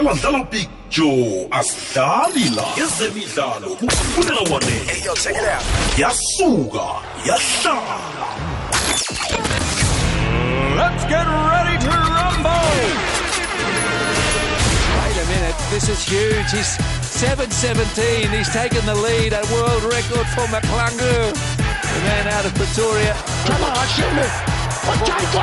[0.00, 5.62] dlala dlala picture asidlali la ezemidlalo kufunela wanele Yo, check it out.
[5.98, 6.86] yasuka
[7.26, 7.98] yahlala
[10.78, 12.78] Let's get ready to rumble.
[14.98, 16.50] Wait a minute, this is huge.
[16.52, 16.78] He's
[17.18, 18.30] 7.17.
[18.30, 21.34] He's taken the lead, a world record for McClungu.
[21.94, 23.14] The man out of Pretoria.
[23.46, 24.28] Come on, shoot me.
[24.92, 25.42] Ujaitwa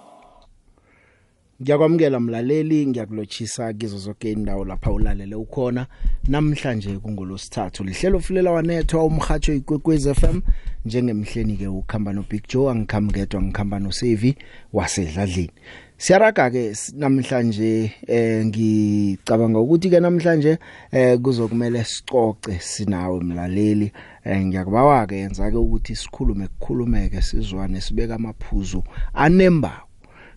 [1.62, 5.88] Ngiyakwamukela mlaleli ngiyakulotshisa kizo zonke indawo lapha ulalele ukhona
[6.28, 10.42] namhlanje kungolosithathu lihlelo fulela wanethwa umhajo ikwekwez FM
[10.86, 14.36] njengemhleni ke ukhamba no Big Joe angikhamngedwa ngikhamba no Sevi
[14.74, 15.52] wasedladlini
[15.98, 20.58] Siyaraga ke s- namhlanje eh ngicabanga ukuthi ke namhlanje
[20.92, 23.92] eh kuzokumele sicoce sinawe mlaleli.
[24.26, 29.85] Eh ngiyakubawa ke yenza ke ukuthi sikhulume kukhulumeke sizwane sibeka amaphuzu anemba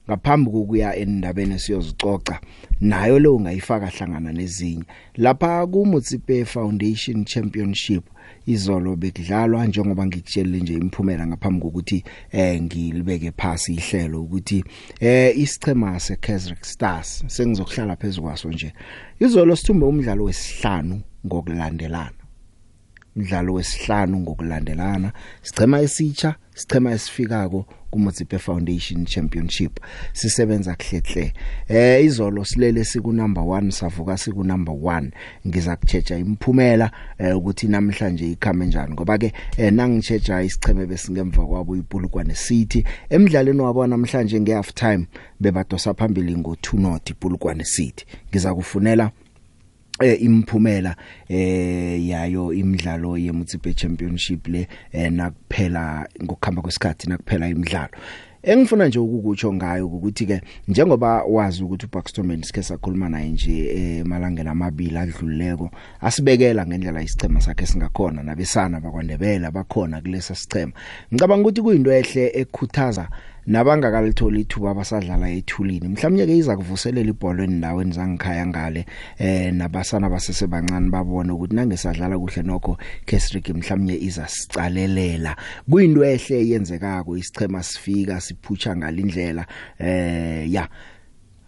[0.09, 2.41] ngaphambi kokuya endabeni siyozicoca
[2.81, 4.85] nayo le ungayifaka hlangana nezinye.
[5.17, 8.05] Lapha ku Mutsipe Foundation Championship
[8.47, 14.65] izolo bekudlalwa njengoba ngikutshela nje imphumela ngaphambi kokuthi eh ngilibeke phasi ihlelo ukuthi
[15.01, 18.73] eh isichema seKaizer Stars sengizokuhlala phezulu kwaso nje.
[19.21, 22.13] Izolo sithumbe umdlalo wesihlanu ngokulandelana.
[23.17, 25.13] Umdlalo wesihlanu ngokulandelana
[25.43, 29.81] sichema esitsha sichema esifikako kuMotsipe Foundation Championship.
[30.13, 31.33] Sisebenza khlehle
[31.69, 35.11] eh izolo silele siku number 1 savuka siku number 1
[35.47, 38.93] ngiza kuchecha imphumela eh, ukuthi namhlanje ikhame njani.
[38.93, 42.85] Ngoba ke eh, nangichecha isicheme besingemva kwabo iPulukwane City.
[43.11, 45.07] Emidlalweni wabo namhlanje ngehalf time
[45.41, 48.07] bebadosa phambili ngo2 not iPulukwane City.
[48.31, 49.11] Ngiza kufunela
[50.01, 50.97] eh imphumela
[51.29, 57.91] eh yayo imidlalo yeMutsipe Championship le eh nakuphela ngokuhamba kwesikhathi nakuphela imidlalo.
[58.43, 64.49] Engifuna nje ukukutsho ngayo ukuthi ke njengoba wazi ukuthi uBuxton sike sakhuluma naye nje emalangeni
[64.49, 65.71] amabili adluleko
[66.01, 70.73] asibekela ngendlela isichema sakhe singakhona nabesana bakwandebela bakhona kulesa sichema
[71.13, 73.09] ngicabanga ukuthi kuyinto ehle ekukhuthaza
[73.49, 75.89] nabangakalithola ithuba abasadlala ethulini.
[75.89, 78.85] Mhlawumnye ke iza kuvuselela ibhola endaweni zangikhaya ngale
[79.19, 82.77] eh nabasana basesebancane babone ukuthi nangesadlala kuhle nokho
[83.07, 85.37] Kesrick mhlawumnye iza sicalelela
[85.71, 89.47] kuyinto ehle yenzekako isichema sifika siphutsha ngalindlela
[89.79, 90.69] eh ya.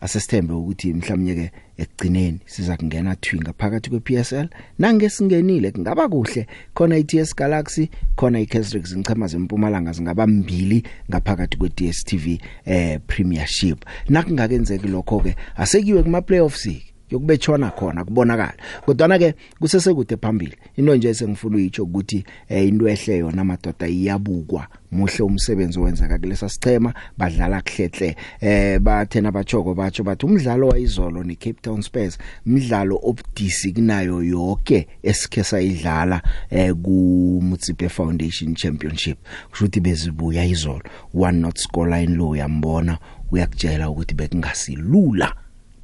[0.01, 6.47] Asesithembe ukuthi mhlawumnye ke ekugcineni siza kungena thwinga phakathi kwePSL nange singenile kungaba kuhle.
[6.75, 12.27] Khona iTS Galaxy khona iKaizer zinchema zempumalanga zingaba mbili ngaphakathi kweDStv
[12.65, 13.85] eh Premiership.
[14.09, 18.55] Nakungakenzeki lokho ke asekiwe kuma playoffs yokubetshwana khona kubonakala.
[18.87, 24.67] Kodwa ke kusesekude phambili into nje sengifuna uyitsho ukuthi eh, into ehle yona madoda iyabukwa.
[24.93, 31.35] Muhle umsebenzi owenzeka kulesa sichema badlala khlehle eh bathena bachoko batsho bathi umdlalo wayizolo ne
[31.35, 39.19] Cape Town Spurs umdlalo obudisi kunayo yonke esikhe sayidlala eh ku Mutsipe Foundation Championship.
[39.51, 40.83] Kusho ukuthi bezibuya izolo.
[41.15, 42.99] One not score line low yambona
[43.31, 45.35] uyakutshela ukuthi bekungasilula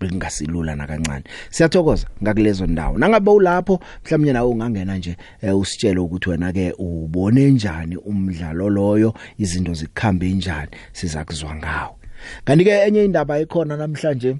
[0.00, 1.24] bekungasilula nakancane.
[1.50, 2.98] Siyathokoza ngakulezo ndawo.
[2.98, 9.14] Nangabe ulapho mhlawumnye nawe ungangena nje eh, usitshele ukuthi wena ke ubone njani umdlalo loyo
[9.38, 11.98] izinto zikhambe njani siza kuzwa ngawo
[12.44, 14.36] kanti ke enye indaba ikhona namhlanje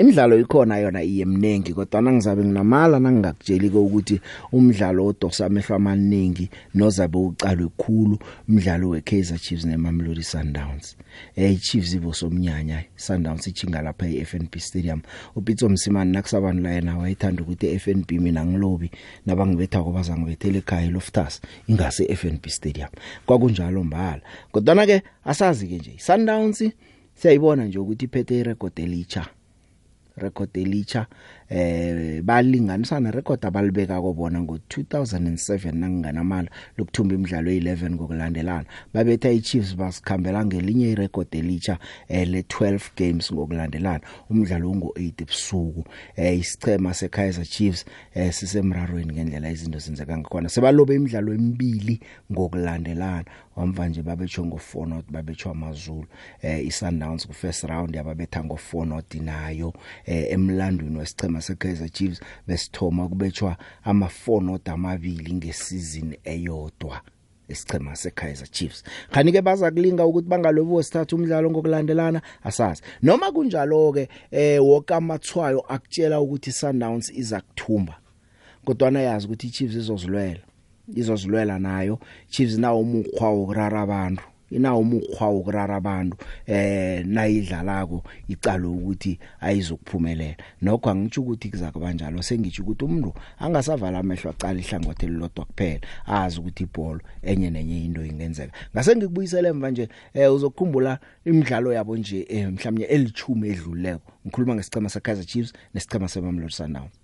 [0.00, 4.20] imidlalo ikhona yona iyemnengi kodwa nangizabe nginamala nangingakutsheli ukuthi
[4.52, 8.18] umdlalo odosa amehlo amaningi nozabe uqalwe kukhulu
[8.48, 10.96] umdlalo weKaizer Chiefs neMamelodi Sundowns.
[11.36, 15.00] Eh Chiefs ibo somnyanya Sundowns ichinga lapha eFNB Stadium.
[15.36, 18.90] uPitso Msimani nakusabantu la yena wayithanda ukuthi FNB mina ngilobi
[19.26, 22.88] nabangibetha ko bazangibethele ekhaya Loftus ingase FNB Stadium.
[23.26, 24.22] Kwakunjalo mbala.
[24.52, 26.64] Kodwa ke asazi ke nje Sundowns
[27.14, 29.26] siyayibona nje ukuthi iphethe irecord elicha
[30.20, 31.06] record elicha
[31.48, 38.64] eh balinganisa na record abalibeka kobona ngo2007 nanginganamala lokuthumba imidlalo e11 ngokulandelana.
[38.94, 41.78] Babetha iChiefs basikhambela ngelinye irecord elitsha
[42.08, 44.00] eh, le12 games ngokulandelana.
[44.30, 45.84] Umdlalo ungo8 ebusuku
[46.16, 47.84] eh isichema seKaizer Chiefs
[48.14, 50.48] eh sisemrarweni ngendlela izinto zenzeka ngakhona.
[50.48, 52.00] Sebalobe imidlalo emibili
[52.32, 53.24] ngokulandelana.
[53.60, 56.06] Wamva nje babetsho ngo4 not babetshwa amazulu
[56.42, 59.72] eh iSundowns ku first round yababetha ngo4 not nayo
[60.04, 67.00] eh emlandweni wesichema seKaizer Chiefs besithoma kubetshwa ama4 not amabili ngesizini eyodwa
[67.48, 68.84] isichema seKaizer Chiefs.
[69.10, 72.82] Khani ke baza kulinga ukuthi bangalobo sithatha umdlalo ngokulandelana asazi.
[73.02, 77.98] Noma kunjalo ke eh wonke amathwayo akutshela ukuthi Sundowns iza kuthumba
[78.64, 80.49] kodwa na yazi ukuthi iChiefs izozilwela.
[80.94, 81.98] Izozilwela nayo.
[82.28, 84.22] Chiefs nawo umukhwa wokurara abantu.
[84.50, 86.16] Inawo umukhwa wokurara abantu
[86.46, 90.36] eh nayidlalako icalo ukuthi ayizokuphumelela.
[90.62, 92.22] Nokho angitsho ukuthi kuzakuba njalo.
[92.22, 98.04] Sengitsho ukuthi umuntu angasavala amehlo aqala ihlangothi elilodwa kuphela azi ukuthi ibhola enye nenye into
[98.04, 98.52] ingenzeka.
[98.74, 104.88] Ngase ngikubuyisele emva nje eh uzokukhumbula imidlalo yabo nje eh, mhlawumnye elithumi edluleko ngikhuluma ngesicema
[104.88, 106.99] seKaizer Chiefs nesicema seMamelodi Sundowns.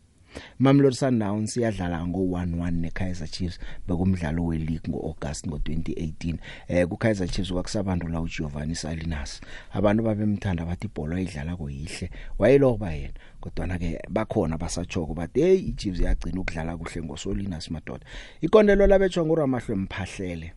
[0.59, 6.37] Mamelodi Sundowns iyadlala ngo1-1 neKaizer Chiefs bekumdlalo weLeague ngoAugust ngo2018
[6.69, 9.41] eh kuKaizer Chiefs kwakusabantu la uGiovanni Salinas.
[9.73, 15.59] Abantu babemthanda bathi ibhola idlala koyihle wayeloba yena kodwa na ke bakhona basachoko bathi hey
[15.69, 18.07] iChiefs yagcina ukudlala kuhle ngosolinas madoda.
[18.41, 20.53] Ikondelo labetshwa nguRamahlwe Mphahlele.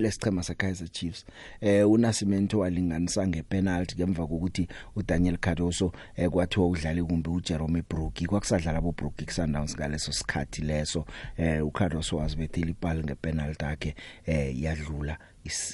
[0.00, 1.24] Lesichema seKaizer Chiefs.
[1.60, 8.26] Eh uNasimento walinganisa ngepenalty ngemva kokuthi uDaniel Cardoso eh kwathiwa udlale kumbe uJerome Brookie.
[8.26, 11.04] Kwakusadlala abo Brookie kuSundowns ngaleso sikhathi leso.
[11.36, 13.94] Eh uCardoso wazibethela ipali ngepenalty yakhe
[14.26, 15.18] eh yadlula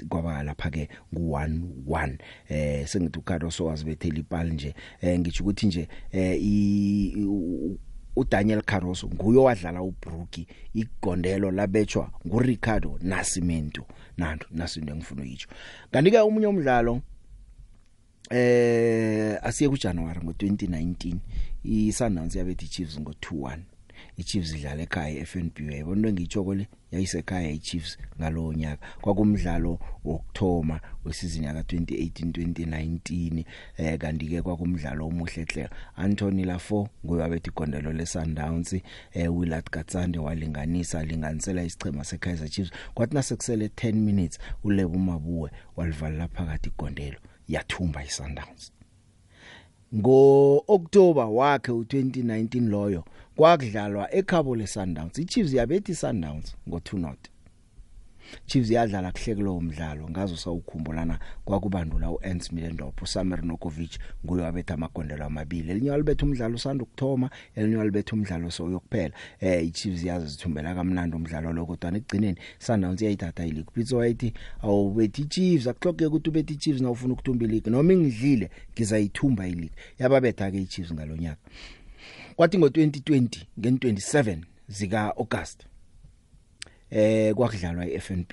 [0.09, 2.19] kwaba lapha ke ngu1-1
[2.49, 4.75] eh sengithi uCardoso wazibethela ipali nje.
[5.00, 6.41] Eh ngisho ukuthi nje eh
[8.16, 13.87] uDaniel Caroso nguye owadlala uBrookie igondelo labetshwa nguRicardo Nascimento.
[14.16, 15.49] Nanto nasinto engifuna ukuyitsho.
[15.90, 17.00] Kanti ke umunye umdlalo
[18.31, 21.16] eh asiye kuJanuary ngo2019
[21.64, 23.58] iSundowns yabethi Chiefs ngo2-1
[24.16, 28.87] iChiefs idlala ekhaya eFNB yayibona into engiyitshoko le yayisekhaya iChiefs ngalowo nyaka.
[29.00, 33.44] Kwakumdlalo wokthoma wesizini yaka 2018 2019
[33.76, 38.72] eh kanti ke kwakumdlalo omuhle hle Anthony Lafo ngoyabethi igondelo leSundowns
[39.12, 42.72] eh Willard Gatsande walinganisa linganisela isichema seKaizer Chiefs.
[42.94, 47.19] Kwathi nasekusele 10 minutes uLebo Mabuwe walivala phakathi igondelo
[47.49, 48.72] yathumba iSundowns.
[49.94, 53.05] Ngo October wakhe u2019 loyo
[53.37, 57.19] kwakudlalwa ekhabo leSundowns iChiefs yabethi Sundowns ngo2 not.
[58.47, 65.25] Chiefs yadlala kuhle kulowo mdlalo ngazo sawukhumbulana kwakubandula uEns Milendorp uSamer Nokovic nguye wabetha amagondelo
[65.25, 65.71] amabili.
[65.71, 71.53] Elinye walibetha umdlalo usanda ukuthoma elinye walibetha umdlalo soyokuphela eh iChiefs yazi zithumbela kamnandi umdlalo
[71.53, 73.73] lo kodwa ekugcineni Sundowns yayithatha ileague.
[73.75, 74.33] Pitso wayithi
[74.63, 79.77] awubethi iChiefs akuhlogeke ukuthi ubethi iChiefs na ufuna ukuthumba ileague noma ingidlile ngizayithumba ileague.
[79.99, 81.41] Yababetha ke iChiefs ngalonyaka
[82.37, 83.29] kwathi ngo2020
[83.61, 84.39] ngen27
[84.69, 85.67] zika August
[86.91, 88.33] eh kwakudlalwa iFNB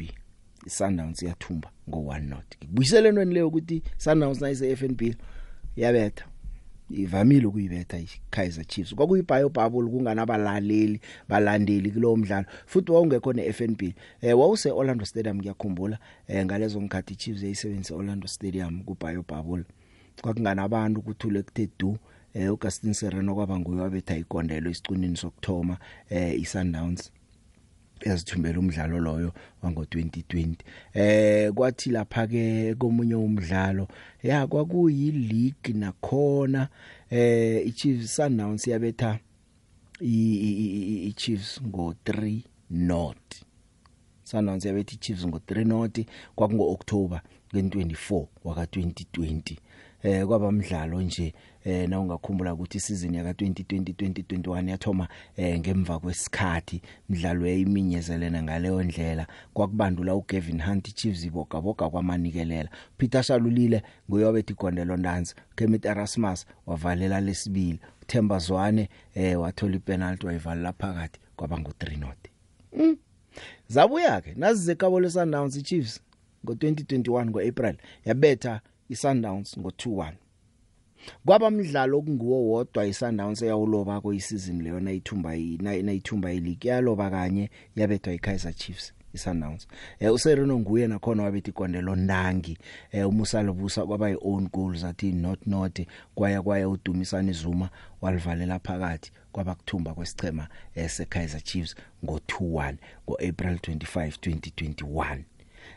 [0.65, 2.45] iSundowns yathumba ngo1 not.
[2.63, 5.01] Ngibuyisele entweni leyo ukuthi Sundowns nayise FNB
[5.75, 6.25] yabetha
[6.89, 8.95] ivamile ukuyibetha iKaizer Chiefs.
[8.95, 10.99] Kwakuyibhayo bubble kunganabalaleli
[11.29, 13.81] balandeli kulowo mdlalo futhi wawungekho neFNB
[14.21, 19.63] eh wawuse Orlando Stadium ngiyakhumbula eh ngalezo ngikhathi Chiefs yayisebenzisa Orlando Stadium kubhayo bubble
[20.21, 21.97] kwakunganabantu ukuthule kuthe du
[22.33, 25.77] eh uGustin Sereno kwaba nguye wabetha igondelo isicunini sokthoma
[26.09, 27.11] eh iSundowns
[28.05, 30.55] yazithumbela umdlalo loyo wango 2020
[30.93, 33.87] eh kwathi lapha ke komunye umdlalo
[34.23, 36.67] ya kwakuyi league nakhona.
[37.09, 39.19] Eh iChiefs Sundowns yabetha
[40.01, 43.35] iChiefs ngo 3 not
[44.23, 47.21] Sundowns yabetha iChiefs ngo 3 not kwakungo October
[47.53, 49.57] nge24 waka 2020
[50.03, 51.33] eh kwaba mdlalo nje
[51.65, 58.83] eh na ungakhumbula ukuthi isizini yaka 2020 2021 yathoma eh ngemva kwesikhathi midlalo yayiminyezelene ngaleyo
[58.83, 59.27] ndlela.
[59.53, 62.69] Kwakubandula uGavin Hunt Chiefs iboga boga kwamanikelela.
[62.97, 67.79] Peter Shalulile nguyobethi igondelo ndanzi Kemit Erasmus wavalela lesibili.
[68.07, 72.17] Themba Zwane eh wathola ipenalty wayivala phakathi kwaba ngo 3 not
[72.77, 72.97] mm.
[73.67, 76.01] zabuya ke nazize kabo leSundowns Chiefs
[76.45, 78.61] ngo2021 ngoApril yabetha
[78.93, 80.13] iSundowns ngo2-1
[81.25, 85.29] kwabamdlalo okunguwo wodwa iSundowns eyawuloba koyisizini leyo nayithumba
[85.85, 86.69] nayithumba ileague.
[86.71, 87.45] Yaloba kanye
[87.75, 89.67] yabethwa iKaizer Chiefs iSundowns.
[89.99, 92.57] Eh uSereno nguye nakhona wabethi ikondelo ndangi.
[92.91, 95.75] Eh umusalo busa kwaba yi-own goals athi not not
[96.15, 97.69] kwaya kwaya udumisani Zuma
[98.01, 105.19] walivalela phakathi kwaba kuthumba kwesichema eseKaizer Chiefs ngo2-1 ngoApril 25 2021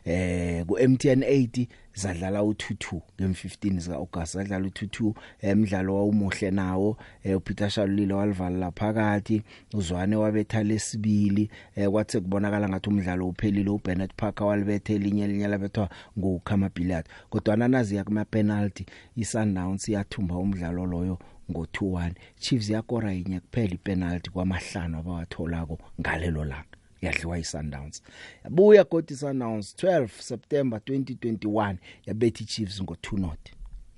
[0.04, 7.36] eh ku MTN 80 zadlala u22 ngem15 zika August zadlala u22 emidlalo wawumuhle nawo eh
[7.36, 9.42] uPeter Shalulile walivala laphakathi
[9.74, 15.88] uzwane wabetha lesibili eh kwathe kubonakala ngathi umdlalo uphelile uBennett Parker walibetha elinye elinye labethwa
[16.18, 18.86] nguKhama Billiard kodwa nazi yakuma penalty
[19.16, 21.18] iSundowns yathumba umdlalo loyo
[21.50, 26.83] ngo2-1 Chiefs yakora inye kuphela ipenalty kwamahlanu abawatholako ngalelo langa.
[27.04, 28.02] Yadliwa iSundowns.
[28.44, 33.50] Yabuya godi iSundowns 12 September 2021 yabethi Chiefs ngo2 not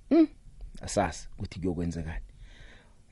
[0.08, 0.26] hm
[0.82, 2.25] asasi ukuthi kuyokwenzekani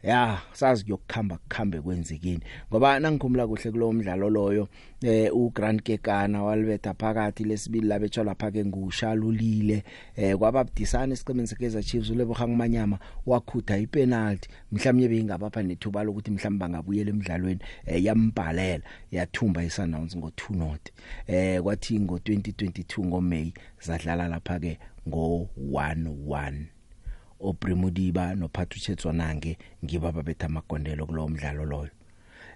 [0.05, 4.69] ya sazi kuyokukhamba kukhambe kwenzekini ngoba nangikhumula kuhle kulo mdlalo loyo
[5.03, 9.85] eh uGrant Kekana walibetha phakathi lesibili labetsha lapha ke ngushalulile
[10.17, 14.49] eh kwababudisana esiqemeni seKaizer Chiefs uleboga ngumanyama wakhutha ipenalty.
[14.73, 20.91] Mhlawumnye beyingabapha nethuba lokuthi mhlawumbe bangabuyela emidlalweni eh yambhalela yathumba iSundowns ngo2 not
[21.27, 26.74] eh kwathi ngo2022 ngoMay zadlala lapha ke ngo 1-1
[27.49, 31.91] oPrimudiba noPhathu Chetswanange ngiba babetha amagondelo kulowo mdlalo loyo.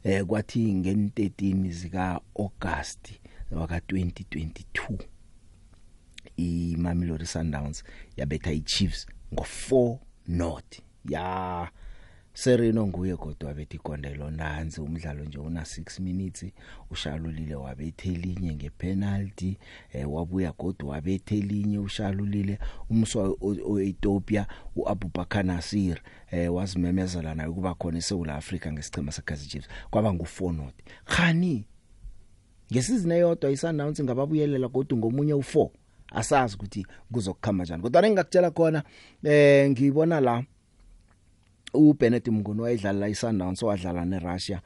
[0.04, 3.12] Eh kwathi ngen13 zika August
[3.50, 4.98] waka 2022
[6.36, 7.84] iMamelodi Sundowns
[8.16, 11.70] yabetha iChiefs ngo4 not ya
[12.38, 16.52] Sereno nguye kodwa bethi ikondelo nanzi umdlalo nje una 6 minutes
[16.90, 19.58] ushalulile wabethe elinye ngepenalty
[19.92, 22.58] eh wabuya kodwa wabethe elinye ushalulile
[22.90, 29.68] umswa oEthiopia uAbubakar Nasir eh wazimemezela naye kuba khona eSouth Africa ngesichema seKaizer Chiefs.
[29.90, 31.64] Kwaba ngu4 not khani
[32.72, 35.68] ngesizini eyodwa iSundowns ngababuyelela kodwa ngomunye u4
[36.12, 38.82] asazi ukuthi kuzokukhamba kanjani kodwa ngingakutshela khona
[39.24, 40.44] eh ngibona la
[41.74, 44.60] uBennett Mnguni wayedlala iSundowns wadlala neRussia.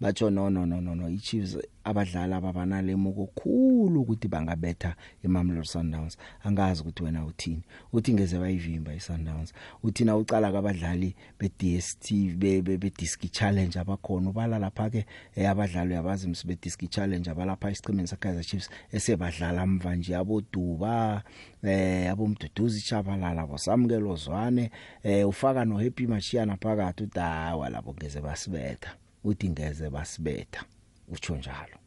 [0.00, 1.08] Batsho no no no no no.
[1.08, 6.16] iChiefs abadlali ababanalemo kokhulu ukuthi bangabetha iMamelodi Sundowns.
[6.44, 7.62] Angazi ukuthi wena uthini.
[7.92, 9.52] Uthi ngeze bayivimba iSundowns.
[9.82, 15.06] Uthi na ucala kabadlali beDStv be beDisc Challenge abakhona ubala lapha ke
[15.48, 20.16] abadlali yabazi msibe Disc Challenge abalapha isiqhemeni seKaizer Chiefs esebadlala mva nje.
[20.16, 21.22] Aboduba
[21.62, 24.70] eh abomduduzi chabalala bosamukelo zwane
[25.02, 28.90] eh ufaka no Happy Machiyana phakathi udawa labo ngeze basibetha.
[29.28, 30.64] Uthi ngeze basibetha
[31.08, 31.78] utsho njalo.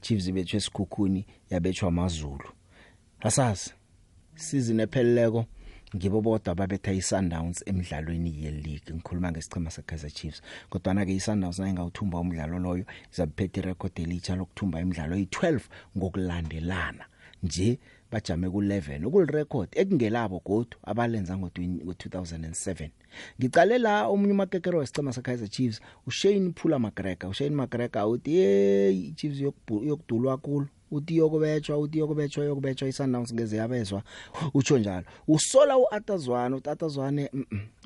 [0.00, 2.48] Chiefs bethwe esikhukhuni yabethwa amazulu.
[3.20, 3.70] Asazi
[4.34, 5.46] season epheleleko
[5.96, 8.94] ngibo bodwa babetha iSundowns emidlalweni ye-league.
[8.94, 14.80] Ngikhuluma ngesichema seKaizer Chiefs kodwa na ke iSundowns nayingawuthumba umdlalo loyo izabiphethe record elitsha lokuthumba
[14.80, 15.60] imidlalo yi12
[15.96, 17.04] ngokulandelana
[17.42, 17.78] nje
[18.12, 22.88] bajame ku11 ukulirecord ekungelabo godu abalenza ngo2007
[23.40, 29.40] ngicale la omunye umakekero wesicema seKaizer Chiefs uShane Phula McGregor uShane McGregor uthi hey Chiefs
[29.40, 34.02] yokudulwa kulo uthi yokubetshwa uthi yokubetshwa yokubetshwa iSundowns ngeze yabezwa.
[34.54, 37.30] Utsho njalo usola uAtazwana uAtazwane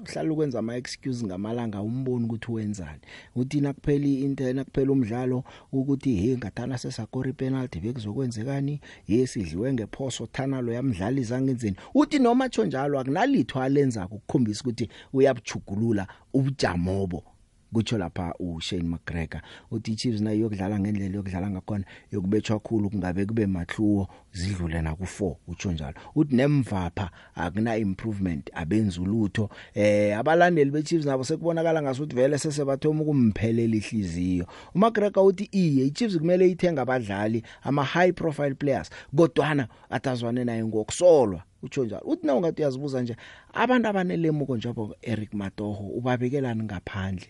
[0.03, 3.01] uhlala ukwenza ama excuse ngamalanga umboni ukuthi wenzani.
[3.37, 8.81] Uthi nakupheli into nakuphela umdlalo ukuthi hey ngathana sesakora ipenalty bekuzokwenzekani?
[9.09, 16.07] Yesidliwe ngephoso thana lo yamdlali izangenzeni uthi noma tsho njalo akunalitho alenza ukukhombisa ukuthi uyabuchugulula
[16.33, 17.34] ubujamobo
[17.75, 19.41] kutsho lapha uShane McGregor
[19.71, 25.37] uthi Chiefs nayo yokudlala ngendlela yokudlala ngakhona yokubetshwa khulu kungabe kube mahluwo zidlule na ku4
[25.49, 25.95] utsho njalo.
[26.15, 29.51] Uthi nemvapha akuna improvement abenza ulutho.
[29.75, 34.47] Eh abalandeli beChiefs nabo sekubonakala ngasuthi vele sesebathoma ukumphelela ihliziyo.
[34.75, 41.43] uMcGregor uthi iye iChiefs kumele ithenga abadlali ama high profile players kodwana atazwane naye ngokusolwa.
[41.63, 42.03] Utsho njalo.
[42.07, 43.17] Uthi na ungathi uyazibuza nje
[43.53, 47.27] abantu abanelemuko njengoba Eric Matoho ubabekelani ngaphandle?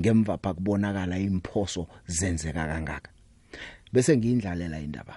[0.00, 3.10] Ngemva phakubonakala imphoso zenzeka kangaka.
[3.92, 5.16] Bese ngiyindlalela indaba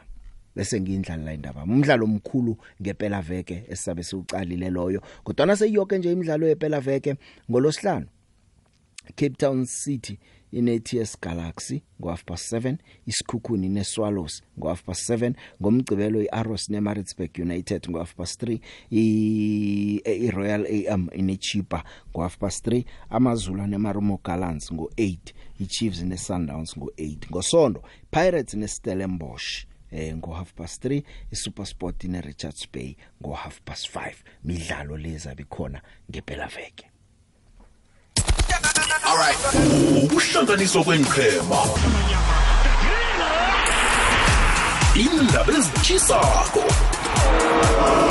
[0.56, 1.64] bese ngiyindlalela indaba.
[1.64, 7.16] Umdlalo omkhulu ngempela veke esisabe siucalile loyo kodwa na seyiyoke nje imidlalo yempela veke
[7.50, 8.08] ngolosihlanu.
[9.16, 10.20] Cape Town City
[10.56, 17.40] ineTS Galaxy ngo half past 7 isikhukhuni neSwallows ngo half past 7 ngomgcibelo iArrows neMaritzburg
[17.40, 18.60] United ngo half past 3
[20.06, 25.18] iRoyal AM ineChipa ngo half past 3 amaZulu neMarumo Gallants ngo 8
[25.60, 32.96] iChiefs neSundowns ngo 8 ngosonto Pirates neStellenbosch eh ngo half past 3 iSuperSport neRichards Bay
[33.22, 36.48] ngo half past 5 midlalo leza bikhona ngempela
[38.76, 39.38] veke Alright.
[40.04, 41.58] Ukuhlanganiswa kwenqhema.
[44.96, 46.64] indaba ezitshisako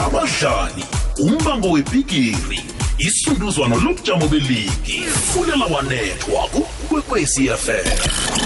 [0.07, 0.85] abadlali
[1.19, 2.61] umbango webhigiri
[2.99, 5.03] isunduzwano lobujamo beligi
[5.33, 7.87] fulela wanethwa kukwekwecfm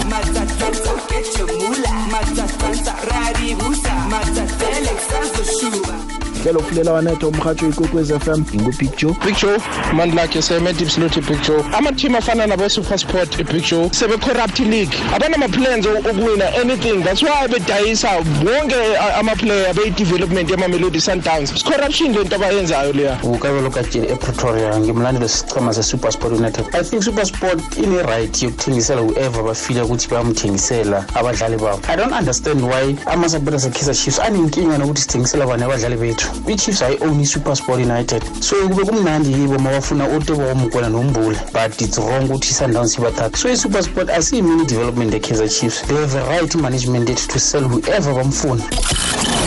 [0.09, 5.93] Matatata echemula Matatata raribusa Matatele sazoshuba
[6.43, 9.57] hlelo fulela wanetho umhatsho ikwekwez FM ngingubig joe Big Joe
[9.93, 14.95] mandlakhe seme deep salute Big Joe ama-team afana nabo SuperSport Big Joe sebe corrupt league.
[15.15, 17.03] Abanama-plans okuwina anything.
[17.03, 21.51] That's why bedayisa wonke a- ama-player beyi-development yamamelodi sundowns.
[21.55, 23.17] Is corruption lento abayenzayo leya.
[23.23, 26.65] Ukabelo katsheni epretoria ngimlandeli wesichema se-supersport united.
[26.75, 31.79] I think supersport ine-right yokuthengisela whoever bafile ukuthi bayamthengisela abadlali babo.
[31.87, 37.21] I don't understand why amasupporters e-kaizer chiefs anenkinga nokuthi sithengisela bani abadlali bethu i-chiefs ayi-own
[37.21, 38.23] i-supersport united.
[38.41, 43.37] So kube kumnandi yibo ma bafuna otebo womgwela nombula but it's wrong ukuthi i-sundowns ibathathe.
[43.37, 45.81] So i-supersport asiyimini development e-kaizer chiefs.
[45.81, 48.63] They have a right management yethu to sell whoever bamfuna.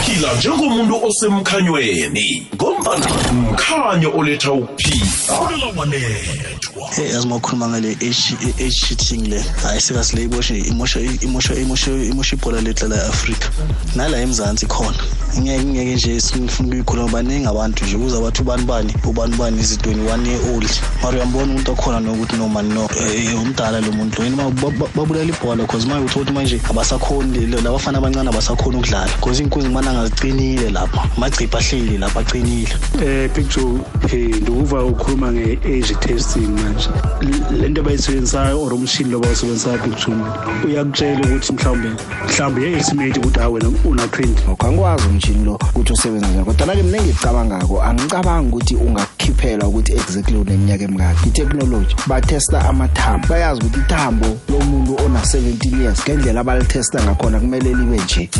[0.04, 5.06] Phila njengomuntu osemkhanyweni ngombana mkhanyo oletha ukuphila.
[5.06, 9.44] Fulela wanethwa hey yazi mawukhuluma ngale age cheating le.
[9.62, 13.50] Hayi sikazi le iboshe imosha imosha imosha imosha ibhola lethu la e-Africa
[13.96, 14.98] nala emzansi khona.
[15.38, 19.76] Ngeke ngeke nje sifuna ukuyikhuluma baningi abantu nje kuza bathi ubani bani ubani bani is
[19.78, 20.70] 21 year old.
[21.02, 24.18] Mara uyambona umuntu okhona nokuthi no man no eh, umdala lo muntu.
[24.18, 27.98] Lo yini ma- ba- ba- babulala ibhola because manje uthola ukuthi manje abasakhoni le- labafana
[27.98, 29.10] abancane abasakhoni ukudlala.
[29.16, 32.74] Because inkunzi ngibana ngaziqinile lapha amagcipha ahleli lapha aqinile
[33.04, 33.80] eh picture
[34.12, 36.88] eh nduva ukhuluma nge-age testing manje.
[37.20, 40.16] L- lento abayisebenzisayo or umshini lo bawusebenzisayo picture
[40.64, 41.88] uyakutshela ukuthi mhlawumbe
[42.28, 44.42] mhlawumbe ye-estimate ukuthi hayi wena una-twenty.
[44.46, 50.84] Awukangikwazi umshini lo ukuthi usebenza njani kodwa-ke mina engikucabangako angicabangi ukuthi ungakukhiphela ukuthi exactly uneminyaka
[50.84, 51.28] emingaki.
[51.28, 53.28] I-technology batesta amathambo.
[53.28, 58.30] Bayazi ukuthi ithambo lomuntu ona-17 years ngendlela abalitesta ngakhona kumele libe nje.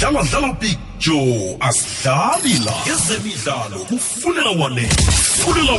[0.00, 2.74] Dlala dlala big joe asidlali la.
[2.92, 4.50] Ezemidlalo kufulela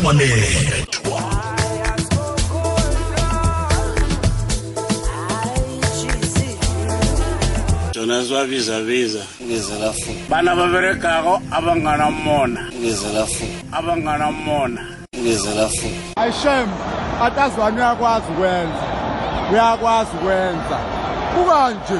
[0.03, 1.06] wanethwa
[8.07, 9.19] wanethwa jonas wabizabiza
[10.29, 12.61] bana baberegago abanganamona
[13.71, 14.81] abanganamona
[16.15, 16.69] ayishem
[17.21, 18.83] atazwane uyakwazi ukwenza
[19.51, 20.77] uyakwazi ukwenza
[21.33, 21.99] kukanje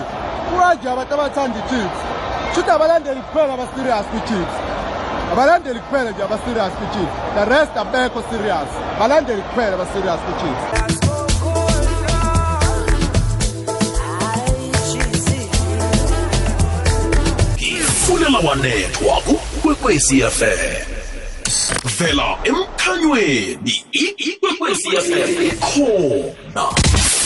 [0.49, 1.99] kukanje abantu abathanda i-chips
[2.55, 4.55] shuthi abalandeli kuphela aba-serious kwi-chips
[5.34, 8.69] abalandeli kuphela nje abaserious kwi-chips the rest abekho serious.
[8.99, 11.06] Balandeli kuphela abaserious kwi-chips
[18.07, 20.59] fulela wanethwa kukwekwecfm
[21.83, 23.85] vela emkhanyweni.
[24.17, 26.65] Ikwekwecfm khona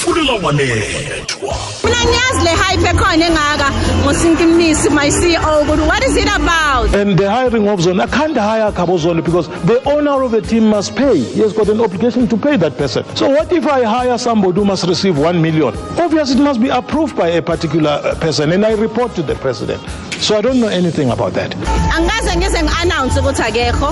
[0.01, 3.71] fulela wanethwa mina ngiyazi le hype ekhona engaka.
[4.03, 6.93] Ngosinkinisi my ceo ukuthi what is it about?
[6.95, 10.69] And the hiring of zone i can't hire Kabozolo because the owner of the team
[10.69, 11.17] must pay.
[11.17, 13.03] He has got an obligation to pay that person.
[13.15, 15.75] So what if i hire somebody who must receive 1 million?
[15.99, 19.35] Obviously it must be approved by a particular uh, person and i report to the
[19.35, 19.81] president.
[20.21, 21.51] So i don't know anything about that.
[21.95, 23.89] Angikaze ngize ngi-announce ukuthi akekho.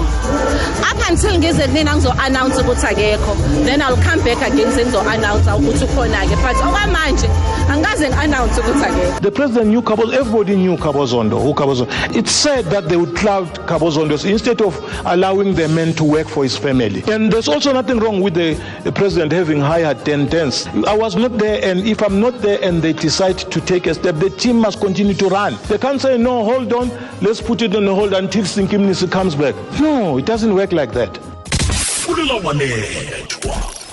[0.91, 3.35] Up until ngize kunina ngizo-announce ukuthi akekho.
[3.65, 7.29] Then i'll come back again sengizo-announce ukuthi ukhona-ke but okwamanje
[7.69, 12.15] angikaze ngi-announce ukuthi akekho The president knew Kaboz, everybody knew Kabozondo, who Kabozondo.
[12.15, 14.73] It said that they would cloud Kabozondos instead of
[15.05, 17.03] allowing the men to work for his family.
[17.11, 20.67] And there's also nothing wrong with the, the president having hired 10 tens.
[20.87, 23.93] I was not there, and if I'm not there and they decide to take a
[23.93, 25.57] step, the team must continue to run.
[25.67, 26.89] They can't say, no, hold on,
[27.21, 29.55] let's put it on hold until Sinkimnisi comes back.
[29.79, 31.19] No, it doesn't work like that.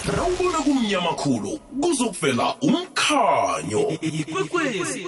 [0.06, 3.98] Fulela wanethwa rawubona kumnyama khulu kuzokuvela umkhanyo.
[4.00, 5.06] Ikwekwezi.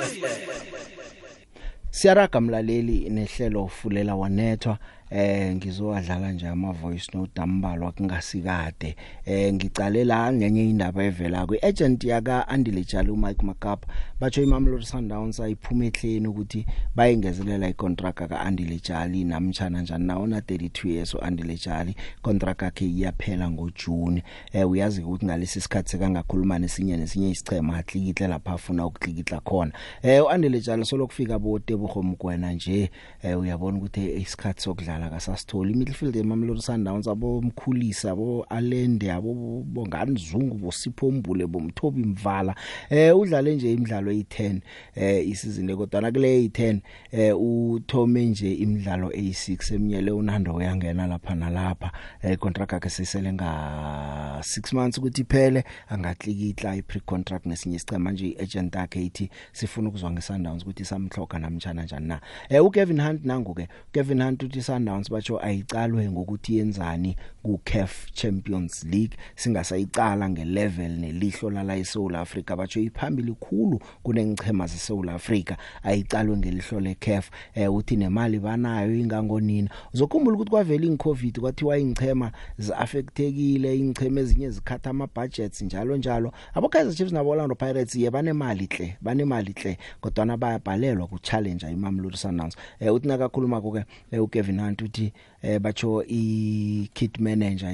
[1.91, 4.79] Siyaraga mlaleli nehlelo ufulela wanethwa.
[5.11, 8.97] Eh ngizowadlala nje ama voice note ambalwa kungasikade.
[9.25, 13.89] Eh ngicale la ngenye indaba evela ku agent yaka Andile Jali uMike Makapa.
[14.21, 20.41] Batsho iMamelodi Sundowns ayiphuma ehleni ukuthi bayengezelela icontract ka Andile Jali namtjana njani nawo na
[20.41, 24.23] 32 years uAndile Jali contract yakhe iyaphela ngoJune.
[24.53, 29.73] Eh uyazi ukuthi ngalesi sikhathi sekangakhuluma nesinye nesinye isichema atlikihle lapha afuna ukuklikitla khona.
[30.03, 32.91] Eh uAndile Jali solokufika bote bukhomgwena nje.
[33.23, 40.19] Eh uyabona ukuthi isikhathi sokudlala ukudlala kasasitholi midfield eMamelodi Sundowns abomkhulisa abo Alende abo bongani
[40.19, 42.55] Zungu bosiphombule bomthobi mvala
[42.91, 44.61] eh udlale nje imidlalo eyi10
[44.95, 46.81] eh isizini kodwa kule eyi10
[47.13, 54.41] eh uthome nje imidlalo eyi6 eminyele uNando uyangena lapha nalapha eh contract yakhe sesele nga
[54.41, 60.11] 6 months ukuthi iphele angatlikitla i-pre contract nesinye isicema manje i-agent yakhe ithi sifuna ukuzwa
[60.11, 62.21] ngeSundowns ukuthi samhloka namtjana njani na.
[62.49, 68.13] Eh uKevin Hunt nangu ke Kevin Hunt uthi Sundowns batsho ayicalwe ngokuthi yenzani ku CAF
[68.13, 69.17] Champions League.
[69.37, 77.31] Singasayicala ngelevel nelihlo lala eSouth Africa batsho iphambili khulu kunengichema zeSouth Africa ayicalwe ngelihlo leCAF.
[77.55, 79.71] Eh uthi nemali banayo ingangonina.
[79.95, 86.33] Uzokhumbula ukuthi kwavela incovid kwathiwa ingchema ziaffectekile ingchema ezinye zikhatha ama budgets njalo njalo.
[86.55, 91.67] Abo Kaizer Chiefs nabo Orlando Pirates ye banemali hle banemali hle kodwa bayabhalelwa ku challenge
[91.67, 92.57] iMamelodi Sundowns.
[92.81, 95.13] Eh uthi nakakhuluma ke eh, uKevin Hunt abantu
[95.43, 97.71] eh bacho i kit manager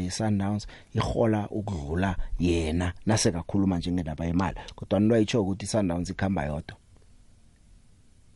[0.94, 4.56] ihola ukudlula yena nase kakhuluma nje ngendaba yemali.
[4.74, 6.76] Kodwa ayicho ukuthi sundowns ikhamba yodwa.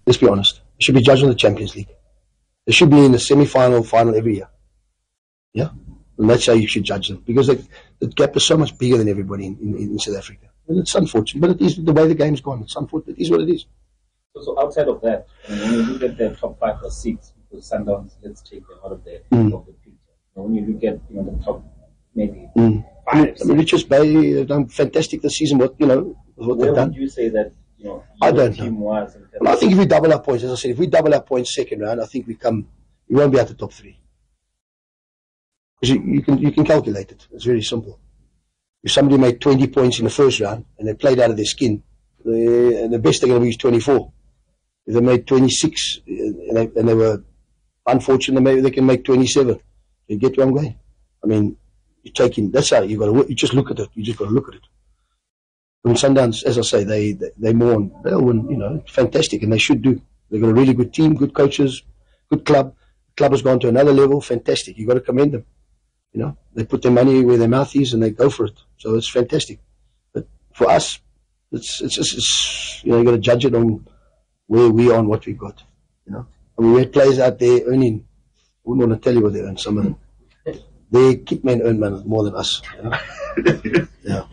[0.06, 0.60] Let's be honest.
[0.78, 1.94] It should be judged on the champions league.
[2.66, 4.48] It should be in the semi final final every year.
[5.52, 5.70] Yeah?
[6.18, 7.22] And that's how you should judge them.
[7.26, 7.62] Because the,
[8.00, 10.46] the gap is so much bigger than everybody in, in, in South Africa.
[10.68, 13.18] And it's unfortunate but it is the way the game's gone it's unfortunate.
[13.18, 13.66] It is what it is.
[14.36, 17.56] So, so outside of that when you look at the top 5 or 6 to
[17.56, 19.54] Sundowns, let's take them out of the, mm.
[19.54, 20.14] of the picture.
[20.36, 21.64] Now, when you look at you know, the top,
[22.14, 22.84] maybe mm.
[23.04, 25.58] five, I mean, Richards Bay have done fantastic this season.
[25.58, 26.92] What you know, what Where they've done.
[26.92, 27.52] you say that?
[27.78, 28.70] You know, I don't know.
[29.40, 31.22] Well, I think if we double our points, as I said, if we double our
[31.22, 32.66] points second round, I think we come,
[33.08, 33.98] we won't be at the top three.
[35.80, 37.28] Because you, you, can you can calculate it.
[37.32, 38.00] It's very simple.
[38.82, 41.46] If somebody made 20 points in the first round and they played out of their
[41.46, 41.82] skin,
[42.24, 44.12] they, the best they're going to be is 24.
[44.86, 47.22] If they made 26 uh, and they, and they were
[47.88, 49.58] unfortunate, maybe they can make 27.
[50.08, 50.78] You get where I'm going?
[51.22, 51.56] I mean,
[52.02, 53.88] you're taking, that's how you got to, you just look at it.
[53.94, 54.62] You just got to look at it.
[55.84, 57.92] Mean, Sundowns, as I say, they, they, they mourn.
[58.04, 60.00] They'll win, you know, fantastic, and they should do.
[60.30, 61.82] They've got a really good team, good coaches,
[62.30, 62.74] good club.
[63.08, 64.76] The club has gone to another level, fantastic.
[64.76, 65.46] You've got to commend them.
[66.12, 68.58] You know, they put their money where their mouth is and they go for it.
[68.76, 69.60] So it's fantastic.
[70.12, 71.00] But for us,
[71.52, 73.86] it's, it's, it's, it's you know, you've got to judge it on
[74.46, 75.62] where we are and what we've got.
[76.06, 76.26] You know,
[76.58, 79.32] I mean, we had players out there earning, I wouldn't want to tell you what
[79.32, 79.96] they earn, some of them.
[80.90, 82.62] Their kitmen earn money more than us.
[82.76, 83.86] You know?
[84.02, 84.24] yeah.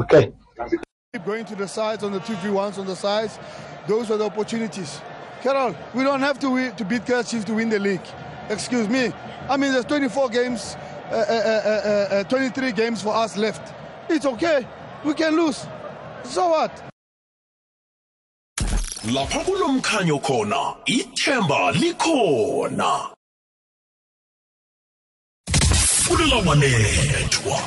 [0.00, 0.32] Okay.
[1.12, 3.38] Keep going to the sides on the 2v1s on the sides.
[3.86, 5.00] Those are the opportunities.
[5.42, 8.06] Carol, we don't have to, win, to beat Kaiser Chiefs to win the league.
[8.48, 9.12] Excuse me.
[9.48, 10.76] I mean, there's 24 games,
[11.10, 13.72] uh, uh, uh, uh, uh, 23 games for us left.
[14.08, 14.66] It's okay.
[15.04, 15.66] We can lose.
[16.24, 16.91] So what?
[19.10, 23.10] Lapha kulomkhanyo khona ithemba likhona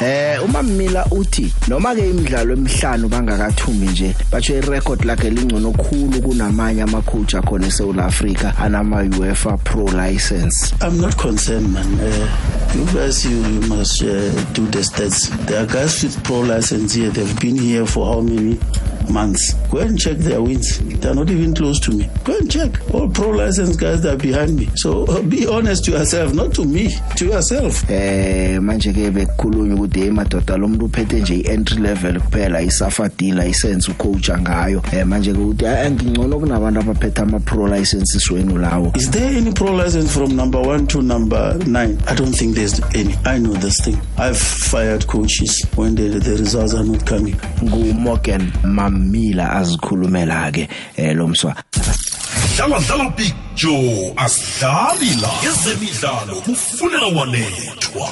[0.02, 6.22] Eh uma Mila uthi noma ke imidlalo emihlanu bangakathumbi nje batsho irecord lakhe lingcono khulu
[6.22, 10.74] kunamanye ama coach akhona eSouth Africa anama UEFA Pro license.
[10.82, 12.00] I'm not concerned, man.
[12.00, 12.28] Uh,
[12.76, 15.30] you guys, you, you must uh, do the stats.
[15.48, 17.10] There are guys with pro license here.
[17.10, 18.60] They've been here for how many
[19.10, 19.54] months?
[19.72, 20.80] Go and check their wins.
[21.00, 22.10] They're not even close to me.
[22.24, 22.72] Go and check.
[22.94, 24.70] All pro license guys that are behind me.
[24.76, 27.90] So uh, be honest to yourself, not to me, to yourself.
[27.90, 33.10] Eh manje ke bekukhulunywa ukuthi hey madoda lo muntu uphethe nje ientry level kuphela isafa
[33.18, 34.82] D license ucoach ngayo.
[34.94, 38.92] Eh manje ke uthi "Ah, ngingcono kunabantu abaphethe ama pro licenses wenu lawo.
[38.98, 41.98] Is there any pro license from number one to number nine?
[42.08, 43.16] I don't think there's any.
[43.26, 44.00] I know this thing.
[44.18, 47.36] I've fired coaches when the, the results are not coming.
[47.62, 48.52] Ngu Morgan
[48.96, 51.56] Mamila azikhulumela ke eh lo mswa.
[52.56, 58.10] dlala dlala big joe asidlali la ezemidlalo kufunela wanethwa.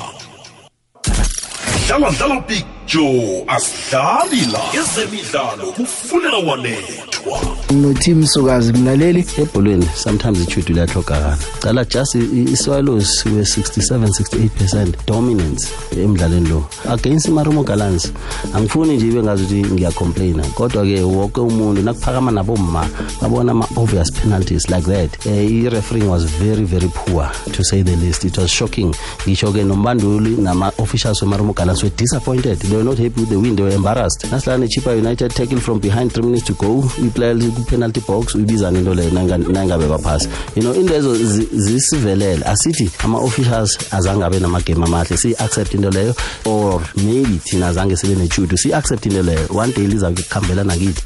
[1.87, 7.52] Dlala dlala big joe asidlali la ezemidlalo kufunela wanethwa.
[7.73, 9.25] Noteam Sukazi mlaleli.
[9.37, 16.65] Ebholweni sometimes ichudu liyahlogakala cala just i- i-swallows we 67 68% dominance emdlalweni lo.
[16.89, 18.11] Against imarumo gallants
[18.53, 22.87] angifuni nje ibe ngazuthi ngiyacomplaina kodwa-ke wonke umuntu nakuphakama nabomma
[23.21, 28.23] babona ama-obvious penalties like that eh, i-refereeing was very very poor to say the least.
[28.25, 28.93] It was shocking.
[29.27, 32.59] Ngisho-ke nombanduli nama-officials wemarumo gallants were disappointed.
[32.59, 33.55] They were not happy with the win.
[33.55, 34.25] They were embarrassed.
[34.31, 36.81] Nasilana nechipa united tackle from behind three minutes to go.
[37.01, 40.27] Iplayer ku-penalty box uyibizana into leyo nayinga- nayingabe baphasi.
[40.55, 45.17] You know into lezo zi- zisivelele asithi ama-officials azange abe namagame amahle.
[45.17, 49.47] Siyi-accept into leyo or maybe thina azange sibe nechudu siyi-accept into leyo.
[49.55, 51.01] One day lizakuhambela nakithi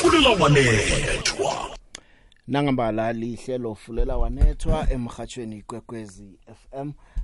[0.00, 1.52] fulela wanethwa.
[2.48, 6.38] Nangambala lihlelo fulela wanethwa emhathweni kwekwezi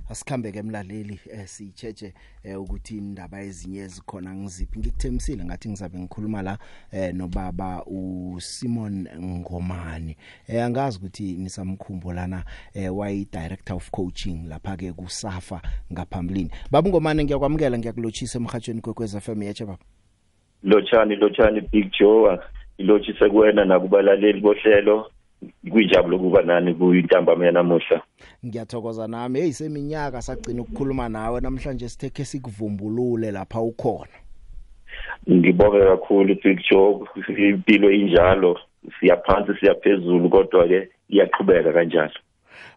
[0.07, 2.13] FM asikhambeke emlaleli eh, sicheche
[2.43, 4.79] eh, ukuthi indaba ezinye ezikhona ngiziphi.
[4.79, 6.57] Ngikuthemisile ngathi ngizabe ngikhuluma la
[6.91, 10.17] eh, nobaba uSimon Ngomani.
[10.47, 15.61] Eh, angazi ukuthi nisamkhumbulana eh, wayi director of coaching lapha ke kusafa
[15.93, 16.51] ngaphambilini.
[16.71, 19.79] Baba Ngomani ngiyakwamukela ngiyakulochisa emhathweni kwekwezi FM yeche baba.
[20.63, 22.39] Lotshani lotshani big joe
[22.77, 25.11] ilotshise kuwena nakubalaleli bohlelo.
[25.71, 28.01] Kuyinjabulo kuba nani kuyintambama yanamuhla.
[28.45, 29.39] Ngiyathokoza nami.
[29.39, 34.15] Hey seminyaka sagcina ukukhuluma nawe namhlanje sitheke sikuvumbulule lapha ukhona.
[35.31, 36.99] Ngibonge kakhulu big joe
[37.37, 38.59] impilo injalo.
[38.99, 42.19] Siyaphansi siyaphezulu kodwa ke iyaqhubeka kanjalo.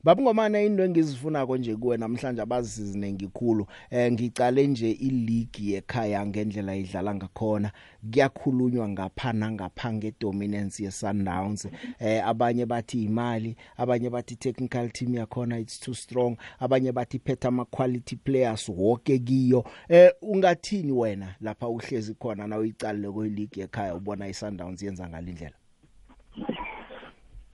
[0.07, 3.67] Babungomane into engizifunako nje kuwe namhlanje abazizinengi khulu.
[3.91, 7.73] Eh ngicale nje ileague yekhaya ngendlela idlala ngakhona.
[8.13, 15.59] Kuyakhulunywa ngaphana ngaphange dominance ye Sundowns eh abanye bathi imali abanye bathi technical team yakhona
[15.59, 19.65] it's too strong abanye bathi phetha ama quality players wonke kiyo.
[19.89, 25.55] Eh ungathini wena lapha uhlezi khona na uyicalile kwe league yekhaya ubona iSundowns yenza ngalindlela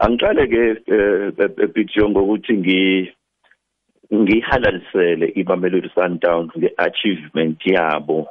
[0.02, 0.62] Angiqale ke
[1.64, 3.12] epicture ngokuthi ngi
[4.14, 8.26] ngihalalisele iBamelodi Sundowns ngeachievement yabo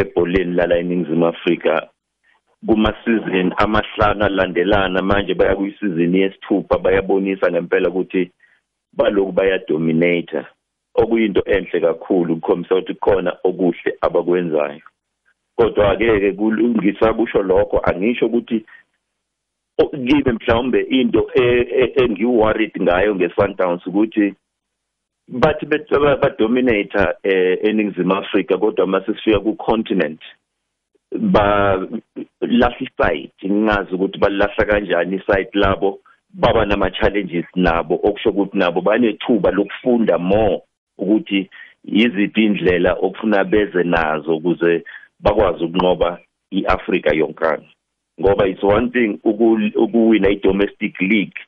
[0.00, 1.88] ebholeni lala eNingizimu Afrika.
[2.66, 8.30] Kuma season amahlanu alandelana manje baya kuyisizini yesithupha bayabonisa ngempela ukuthi
[8.92, 10.40] baloku bayadominate
[10.94, 14.86] okuyinto enhle kakhulu ukukhombisa ukuthi khona okuhle abakwenzayo.
[15.56, 18.64] Kodwa ake ke ngisakusho lokho angisho ukuthi
[19.86, 21.30] kimi mhlawumbe into
[21.96, 24.34] engiworried ngayo ngeSundowns ukuthi
[25.28, 25.66] bathi
[26.20, 30.20] badominate eh eningizimu Afrika kodwa mase sifika ku continent
[31.12, 31.78] ba
[32.40, 36.00] lahla isite ngingazi ukuthi balahla kanjani isite labo
[36.34, 40.62] baba nama challenges nabo okusho ukuthi nabo banethuba lokufunda more
[40.98, 41.50] ukuthi
[41.84, 44.84] yiziphi indlela okufuna beze nazo ukuze
[45.20, 46.18] bakwazi ukunqoba
[46.50, 47.64] iAfrika yonkana.
[48.20, 49.18] Ngoba it's one thing
[49.74, 51.38] ukuwina i-domestic league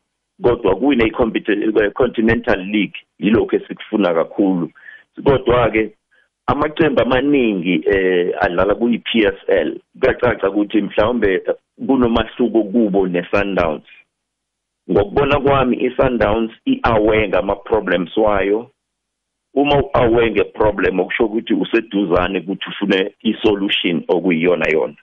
[0.42, 4.70] kodwa kuwina i-continental league yilokho esikufuna kakhulu.
[5.24, 5.92] Kodwa ke
[6.46, 11.42] amaqembu amaningi eh adlala kuyi-PSL kuyacaca ukuthi mhlawumbe
[11.86, 13.84] kunomahluko kubo ne-Sundowns.
[14.90, 18.70] Ngokubona kwami i-Sundowns i-aware ngama-problems wayo.
[19.54, 24.96] Uma u-aware nge-problem okusho ukuthi useduzane ukuthi ufune i-solution okuyiyona yona.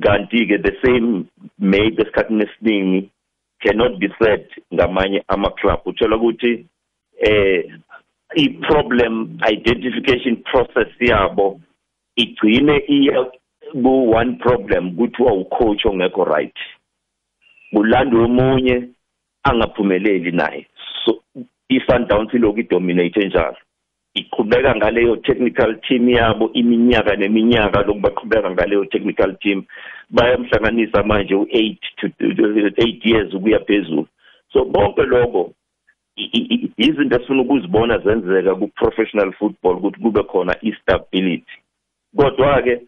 [0.00, 1.24] Kanti ke the same
[1.58, 3.10] maybe esikhathini esiningi
[3.62, 6.66] cannot be said ngamanye ama club uthola ukuthi
[7.18, 7.64] eh
[8.36, 11.60] i problem identification process yabo
[12.16, 13.26] igcine iya
[13.72, 16.58] ku one problem kuthiwa ucoach ongekho right.
[17.72, 18.88] Kulandwe omunye
[19.42, 20.66] angaphumeleli naye.
[21.04, 21.22] So
[21.68, 23.56] i-Sundowns iloku idominate njalo.
[24.14, 29.64] Iqhubeka ngaleyo technical team yabo iminyaka neminyaka lokubaqhubeka ngaleyo technical team.
[30.10, 34.06] Bayamhlanganisa manje u8 to 8 years ukuya phezulu.
[34.52, 35.52] So bonke lokho
[36.76, 41.56] izinto esifuna ukuzibona zenzeka ku professional football ukuthi kube khona istability.
[42.16, 42.80] Kodwa ke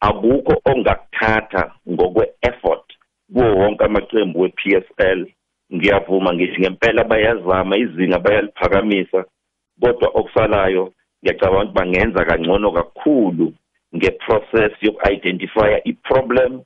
[0.00, 2.84] akukho ongakuthatha ngokwe effort
[3.32, 5.26] kuwo wonke amaqembu wePSL
[5.74, 9.24] ngiyavuma ngithi ngempela bayazama izinga bayaliphakamisa.
[9.80, 13.52] Kodwa okusalayo ngiyacabanga ukuthi bangenza kangcono kakhulu
[13.96, 16.60] ngeprocess yoku-identifya i-problem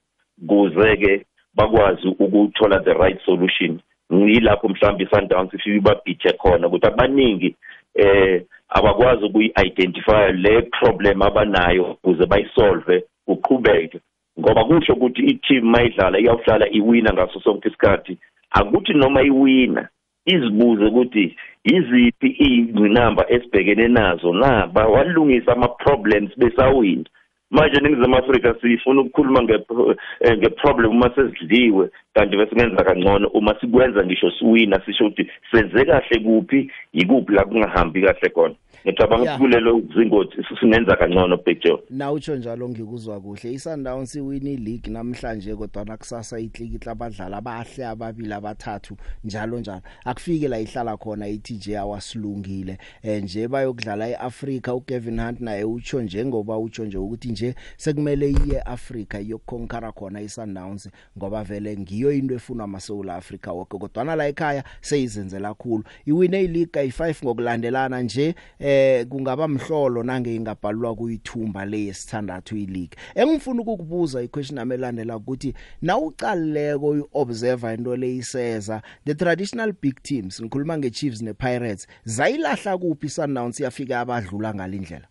[0.48, 3.80] kuze ke bakwazi ukuthola the right solution.
[4.12, 7.56] Ngilapho mhlawumbe i-Sundowns ifike ibabhithe khona ukuthi abaningi
[7.94, 14.00] eh abakwazi ukuyi-identify le problem abanayo ukuze bayisolve uqhubeke
[14.40, 18.18] ngoba kusho ukuthi i-team mayidlala iyawuhlala iwina ngaso sonke isikhathi
[18.50, 19.88] akuthi noma iwina
[20.26, 27.04] izibuze ukuthi yiziphi iy'ngqinamba esibhekene nazo na bawalungisa ama-problems besawina.
[27.50, 33.28] Manje ningizimu afrika sifuna ukukhuluma nge-problem uma sezidliwe kanti bese kungenza kangcono.
[33.28, 38.54] Uma sikwenza ngisho siwina sisho ukuthi senze kahle kuphi yikuphi la kungahambi kahle khona.
[38.86, 43.52] Ngicabanga ukuthi kulelo zingothi singenza kangcono picture na utsho njalo ngikuzwa kuhle.
[43.52, 49.82] iSundowns iwini league namhlanje kodwa nakusasa itlikitla abadlali abahle ababili abathathu njalo njalo.
[50.04, 52.78] Akufike la ihlala khona iTJ awasilungile.
[53.22, 59.14] Nje bayokudlala eAfrica uKevin Hunt naye utsho njengoba utsho nje ukuthi nje sekumele iye Africa
[59.26, 65.48] yokukonkara khona iSundowns ngoba vele ngiyo into efunwa amaSouth Africa wonke kodwa la ekhaya seyizenzela
[65.48, 72.98] kakhulu iwine ileague ayi5 ngokulandelana nje eh kungaba mhlolo nange ingabhalwa kuyithumba le yesithandathu ileague.
[73.14, 80.78] Engifuna ukukubuza iquestion nami elandela ukuthi nawuqalileko uobserver into leyiseza the traditional big teams ngikhuluma
[80.78, 85.08] ngeChiefs nePirates zayilahla kuphi Sundowns yafika abadlula ngalindlela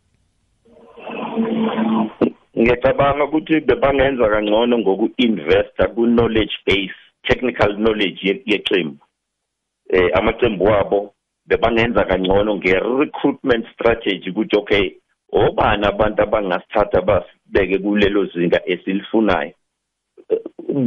[2.57, 6.97] ngiyacabanga ukuthi bebangenza kangcono ngoku-investa ku-knowledge base
[7.27, 9.03] technical knowledge yeqembu
[9.89, 11.13] eh amaqembu wabo
[11.47, 14.85] bebangenza kangcono nge-recruitment strategy ukuthi okay
[15.31, 19.51] obani abantu abangasithatha basibeke kulelo zinga esilifunayo?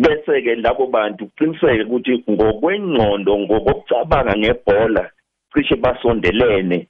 [0.03, 5.11] Bese-ke labo bantu kuqiniseke ukuthi ngokwengqondo ngokokucabanga ngebhola
[5.53, 6.87] cishe basondelene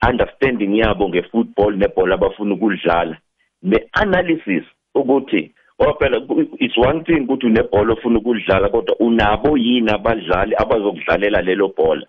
[0.00, 3.16] nge-understanding yabo nge-football nebhola abafuna ukulidlala.
[3.62, 6.18] Ne-analysis ukuthi ngoba phela
[6.58, 12.06] it's one thing ukuthi unebhola ofuna ukulidlala kodwa unabo yini abadlali abazokudlalela lelo bhola.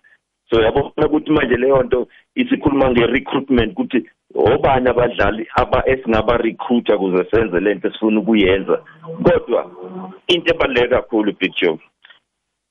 [0.50, 7.24] So yabona ukuthi manje leyo nto isikhuluma nge-recruitment ukuthi obani abadlali aba esingaba recruiter kuze
[7.30, 8.82] senze lento esifuna ukuyenza.
[9.22, 9.70] Kodwa
[10.28, 11.78] into ebaluleke kakhulu big joe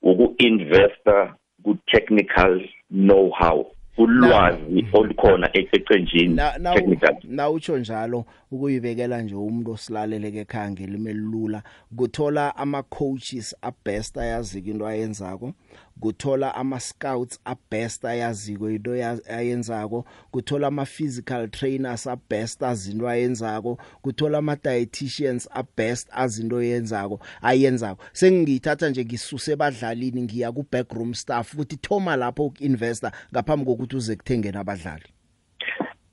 [0.01, 6.35] uku-investa ku-technical know how ulwazi olukhona ecenjini
[6.73, 11.63] technical na utsho njalo ukuyibekela nje umuntu osilaleleke ekhange limelula
[11.97, 15.53] kuthola ama coaches abest ayazika into ayenzako.
[15.99, 18.91] Kuthola ama scouts abest ayaziko into
[19.29, 20.05] ayenzako.
[20.31, 23.77] Kuthola ama physical trainers abest azinto ayenzako.
[24.01, 31.53] Kuthola ama dietitians abest azinto yenzako ayenzako sengiyithatha nje ngisuse badlalini ngiya ku backroom staff
[31.53, 35.20] ukuthi thoma lapho ukinvesta ngaphambi kokuthi uze kuthengena abadlali.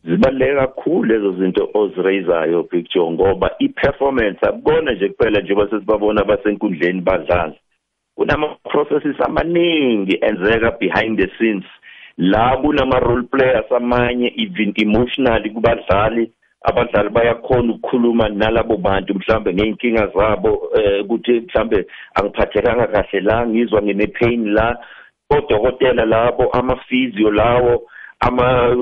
[0.05, 7.01] Zibaluleke kakhulu lezo zinto ozirayizayo Big Joe ngoba i-performance akubona nje kuphela njengoba sesibabona basenkundleni
[7.01, 7.55] badlala.
[8.17, 11.65] Kunama processes amaningi enzeka behind the scenes.
[12.17, 16.31] La kunama role players amanye even emotionally kubadlali
[16.63, 23.83] abadlali bayakhona ukukhuluma nalabo bantu mhlambe ngeenkinga zabo eh ukuthi mhlambe angiphathekanga kahle la ngizwa
[23.83, 24.79] ngine pain la.
[25.31, 27.83] Odokotela labo ama physio lawo
[28.21, 28.75] ama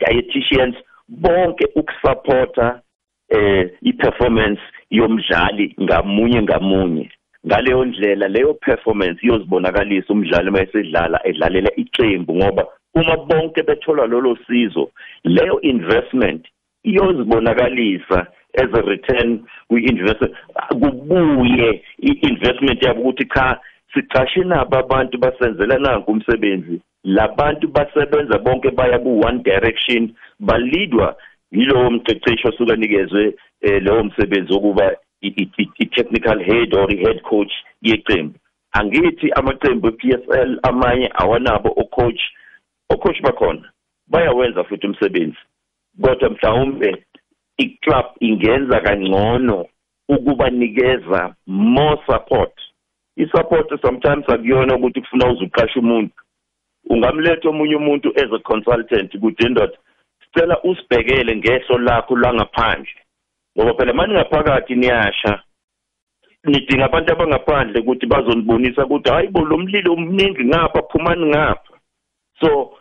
[0.00, 0.76] dietitians
[1.08, 2.80] bonke ukusupporta
[3.28, 7.10] eh iperformance yomdlali ngamunye ngamunye.
[7.46, 14.90] Ngaleyo ndlela leyo performance iyozibonakalisa umdlali mayesedlala edlalela iqembu ngoba uma bonke bethola lolo sizo
[15.24, 16.46] leyo investment
[16.84, 20.34] iyozibonakalisa as a return kwi-investment.
[20.68, 23.60] Kubuye i-investment yabo ukuthi cha
[23.94, 26.80] siqashe nabo abantu basenzela nanku umsebenzi.
[27.04, 31.16] Labantu basebenza bonke baya ku one direction balidwa
[31.52, 38.38] yilowo mqeqeshi osuka nikezwe eh, leyo msebenzi wokuba i-technical head or i-head coach yeqembu.
[38.72, 42.20] Angithi amaqembu e-PSL amanye awanabo o-coach
[42.90, 43.70] o-coach bakhona
[44.06, 45.38] bayawenza futhi umsebenzi.
[46.02, 47.04] Kodwa mhlawumbe
[47.58, 49.66] i-club ingenza kangcono
[50.08, 52.52] ukubanikeza more support.
[53.16, 56.23] I-support sometimes akuyona ukuthi kufuna uzuqasha umuntu
[56.90, 59.76] ungamletha omunye umuntu as a consultant ukuthi indoda
[60.20, 63.04] sicela usibhekele ngehlo lakho langaphandle
[63.56, 65.42] ngoba phela manje ngaphakathi niyasha.
[66.44, 71.72] Nidinga abantu abangaphandle ukuthi bazonibonisa ukuthi hayi bo lo mlilo omningi ngapha phumani ngapha.
[72.40, 72.72] So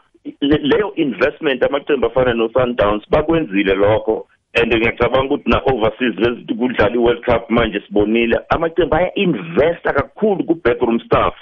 [0.42, 7.50] leyo investment amaqembu afana no-Sundowns bakwenzile lokho and ngiyacabanga ukuthi na-overseas lezi kudlala i-world cup
[7.50, 11.34] manje sibonile amaqembu aya-investa kakhulu ku-backroom staff.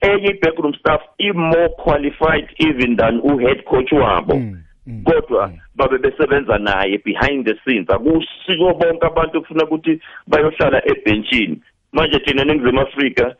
[0.00, 4.34] Enye i-backroom staff i-more qualified even than u-head coach wabo.
[4.34, 5.04] Mm.
[5.04, 7.90] kodwa babe besebenza naye behind the scenes.
[7.90, 11.60] Akusiko bonke abantu kufuna ukuthi bayohlala ebenchini
[11.92, 13.34] manje thina eNingizimu Afrika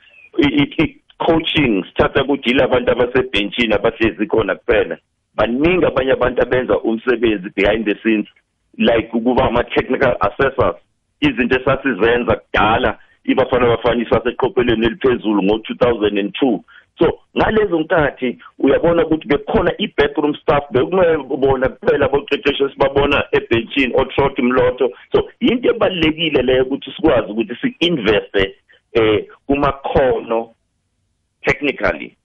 [1.19, 4.99] coaching sithatha ukuthi ilabantu abasebenchini abahlezi khona kuphela.
[5.35, 8.27] Baningi abanye abantu abenza umsebenzi behind the scenes
[8.79, 10.77] like ukuba ama technical assessors.
[11.21, 16.61] Izinto esasizenza kudala ibafana bafana isaseqophelweni eliphezulu ngo2002
[17.01, 24.91] so ngalezo nkathi uyabona ukuthi bekhona i-backroom staff bekumebona kuphela boqeqesho sibabona ebenchini otrot mlotho.
[25.13, 28.55] So into ebalekile leyo ukuthi sikwazi ukuthi si-investe
[28.93, 30.55] eh kumakhono
[31.43, 32.17] technically.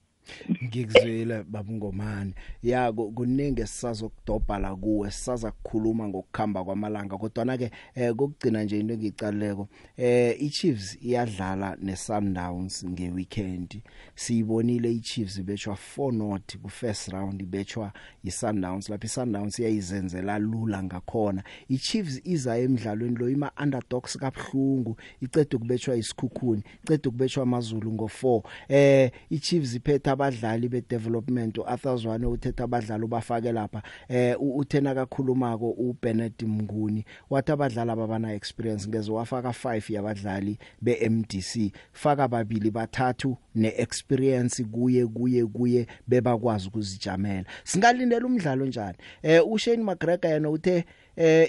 [0.64, 2.34] Ngikuzwile babungomane
[2.64, 8.80] ya kuningi sisazokudobha la kuwe sisaza kukhuluma ngokukhamba kwamalanga kodwa na ke eh kokugcina nje
[8.80, 13.82] into engicaleko eh iChiefs iyadlala neSundowns ngeweekend.
[14.16, 17.92] Siyibonile iChiefs ibetshwa 4 not ku first round ibetshwa
[18.24, 21.44] iSundowns lapha iSundowns iyayizenzela lula ngakhona.
[21.70, 29.12] iChiefs iza emidlalweni lo ima underdogs kabhlungu icede ukubetshwa isikhukhuni icede ukubetshwa amazulu ngo4 eh
[29.30, 33.82] iChiefs iphetha abadlali abadlali bedevelopment uArthur Zwane uthethe abadlali ubafake lapha.
[34.10, 37.06] Eh uthena kakhulumako uBennett Mnguni.
[37.30, 45.45] Wathi abadlali ababana experience ngeze wafaka 5 yabadlali beMDC faka babili bathathu neexperience kuye kuye
[45.45, 47.45] kuye bebakwazi ukuzijamela.
[47.63, 48.97] Singalindela umdlalo njani?
[49.24, 50.86] Eh uShane McGregor yena uthe
[51.18, 51.47] eh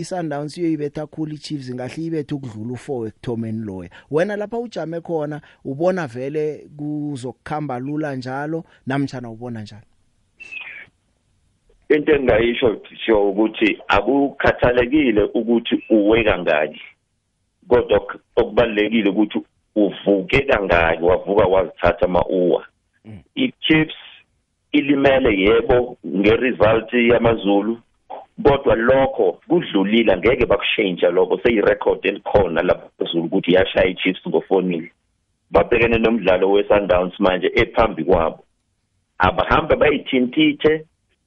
[0.00, 3.90] iSundowns iyoyibetha khulu iChiefs ngahle ibethe ukudlula u4 ekuthomeni loya.
[4.10, 9.86] Wena lapha ujame khona ubona vele kuzokukhamba lula njalo namtjana ubona njani
[11.88, 16.80] into engayisho sho ukuthi akukhathalekile ukuthi uwe kangaki
[17.68, 18.06] kodwa
[18.36, 19.42] okubalekile ukuthi
[19.76, 22.66] uvuke kangaki wavuka wazithatha ama uwa
[23.34, 23.94] iChiefs
[24.72, 27.78] ilimele yebo ngeresult yamaZulu
[28.42, 31.40] kodwa lokho kudlulile angeke bakushintsha lokho.
[31.42, 34.90] Seyirecord elikhona lapha Zulu ukuthi yashaya iChiefs ngo4-0
[35.50, 38.44] babhekene nomdlalo weSundowns manje ephambi kwabo.
[39.18, 40.84] Abahamba bayithintithe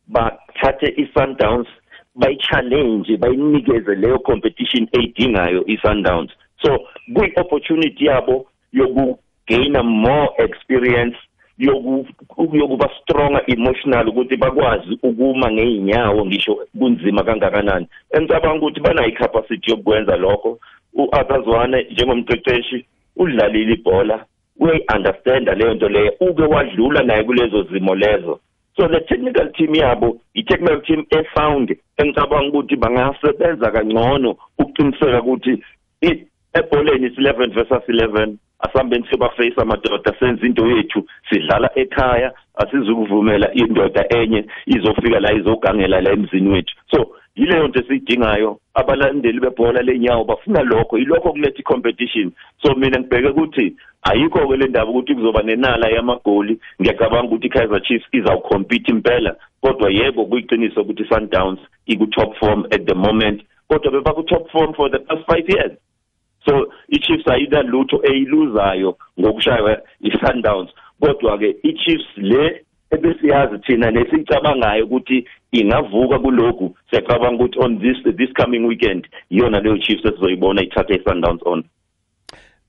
[0.07, 1.67] bathathe iSundowns
[2.15, 6.31] bayichallenge bayinikeze leyo competition eyidingayo iSundowns.
[6.61, 6.79] So
[7.13, 11.28] kuyi opportunity yabo yokugain more experience yoku
[11.59, 17.87] yokuba stronger emotional ukuthi bakwazi ukuma ngeenyawo ngisho kunzima kangakanani.
[18.11, 20.59] Engicabanga ukuthi banayo capacity yokwenza lokho.
[20.93, 22.85] uAzazwane njengomqeqeshi
[23.17, 24.25] udlalile ibhola.
[24.59, 28.39] Uyayi understanda leyo nto leyo uke wadlula naye kulezo zimo lezo.
[28.75, 35.63] So the technical team yabo i-technical team efound engicabanga ukuthi bangasebenza kangcono ukuqiniseka ukuthi
[36.53, 44.05] ebholeni is 11 versus 11 asambeni siyobaface amadoda senze into yethu sidlala ekhaya asizukuvumela indoda
[44.09, 46.75] enye izofika la izogangela la emzini wethu.
[46.91, 52.31] So yileyo nto esiyidingayo abalandeli bebhola lenyawo bafuna lokho yilokho kuletha competition
[52.61, 56.59] so mina ngibheke ukuthi ayikho ke le ndaba ukuthi kuzoba nenala yamagoli.
[56.81, 62.85] Ngiyacabanga ukuthi iKaizer Chiefs izawucompete impela kodwa yebo kuyiqiniso ukuthi Sundowns iku top form at
[62.85, 63.41] the moment.
[63.67, 65.71] Kodwa bebaku top form for the past 5 years.
[66.49, 70.69] So iChiefs ayida lutho eyiluzayo ngokushaywa iSundowns.
[70.99, 76.75] Kodwa ke iChiefs le ebesiyazi thina nesicabangayo ukuthi ingavuka kulokhu.
[76.89, 81.63] Siyacabanga ukuthi on this this coming weekend iyona leyo Chiefs esizoyibona ithatha iSundowns on.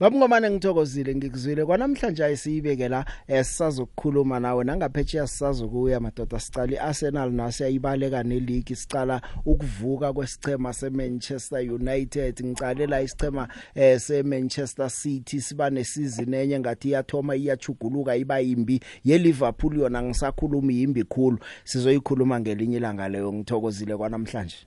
[0.01, 1.65] Babungomane ngithokozile ngikuzwile.
[1.65, 10.13] Kwanamhlanje ayisibeke la esisazokukhuluma nawe nangaphetsheya sisazokuya madoda sicala iArsenal naso yayibaleka neleague sicala ukuvuka
[10.13, 12.45] kwesichema seManchester United.
[12.45, 18.79] Ngicale la isichema eh seManchester City siba nesizini enye ngathi iyathoma iyachuguluka iba yimbi.
[19.05, 21.37] yeLiverpool yona ngisakhuluma yimbi khulu.
[21.63, 24.57] Sizoyikhuluma ngelinye ilanga leyo ngithokozile kwanamhlanje.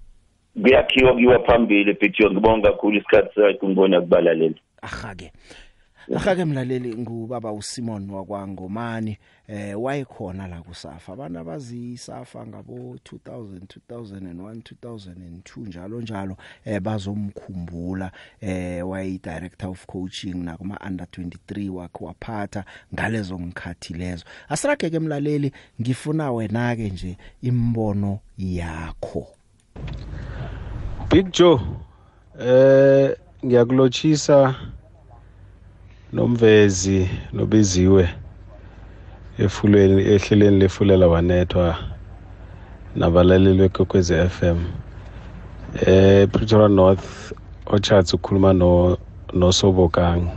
[0.62, 4.55] Kuyakhiwa kiwa phambili picture ngibonga kakhulu isikhathi sakhe ngibona kubalalela
[4.85, 5.32] ahake.
[6.16, 9.18] Ahake mlaleli ngubaba uSimon wakwangomani
[9.49, 11.12] eh wayekhona la kusafa.
[11.12, 13.59] Abantu abazi safa ngabo 2000
[13.91, 21.68] 2001 2002 njalo njalo eh bazomkhumbula eh wayi director of coaching na kuma under 23
[21.68, 22.64] wakhe waphatha
[22.95, 24.24] ngalezo ngikhathi lezo.
[24.49, 29.26] Asirage ke mlaleli ngifuna wena ke nje imbono yakho.
[31.11, 31.61] Big Joe
[32.41, 34.55] eh ngiyakulochisa
[36.14, 38.08] nomvezi nobiziwe
[39.38, 41.76] efulweni ehleleni lefulela wanethwa
[42.96, 44.58] nabalaleli bekwekwezi FM
[45.86, 47.32] eh Pretoria North
[47.66, 48.96] Orchards ukhuluma no
[49.32, 50.30] nosobokang.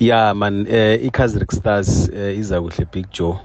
[0.00, 3.38] Ya man eh iKaizer Stars eh, iza kuhle Big Joe.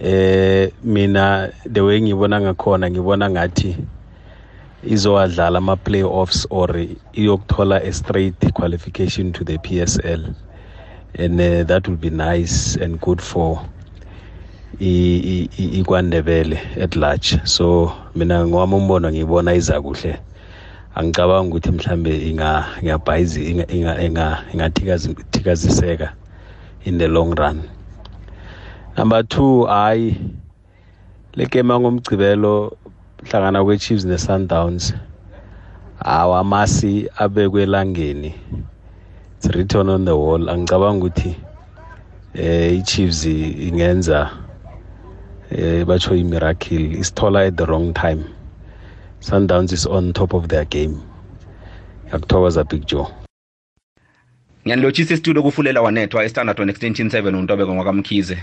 [0.00, 3.76] Eh mina the way ngibona ngakhona ngibona ngathi
[4.84, 6.68] izowadlala ama playoffs or
[7.12, 10.34] iyokuthola a straight qualification to the PSL
[11.14, 13.62] and uh, that will be nice and good for
[14.80, 17.38] ikwandebele at large.
[17.44, 20.18] So mina ngwami umbono ngibona iza kuhle.
[20.94, 26.12] Angicabanga ukuthi mhlambe inga ngiyabhayizi inga inga ingathikaziseka
[26.84, 27.62] in the long run.
[28.96, 30.16] Number 2 hayi
[31.34, 32.76] le game ngomgcibelo
[33.24, 34.94] hlangana kweChiefs neSundowns
[36.04, 38.34] awamasi abekwe elangeni.
[39.36, 40.48] It's written on the wall.
[40.48, 41.36] Angicabanga ukuthi
[42.34, 44.30] eh iChiefs ingenza
[45.50, 46.98] eh batsho imiracle.
[46.98, 48.24] Isithola at the wrong time.
[49.20, 50.96] Sundowns is on top of their game.
[52.12, 53.06] Yakuthokoza Big Joe.
[54.66, 58.38] Ngiyanilotshisa isitudio kufulela wanethwa estandard one extension 7 untobeko ngwakamkhize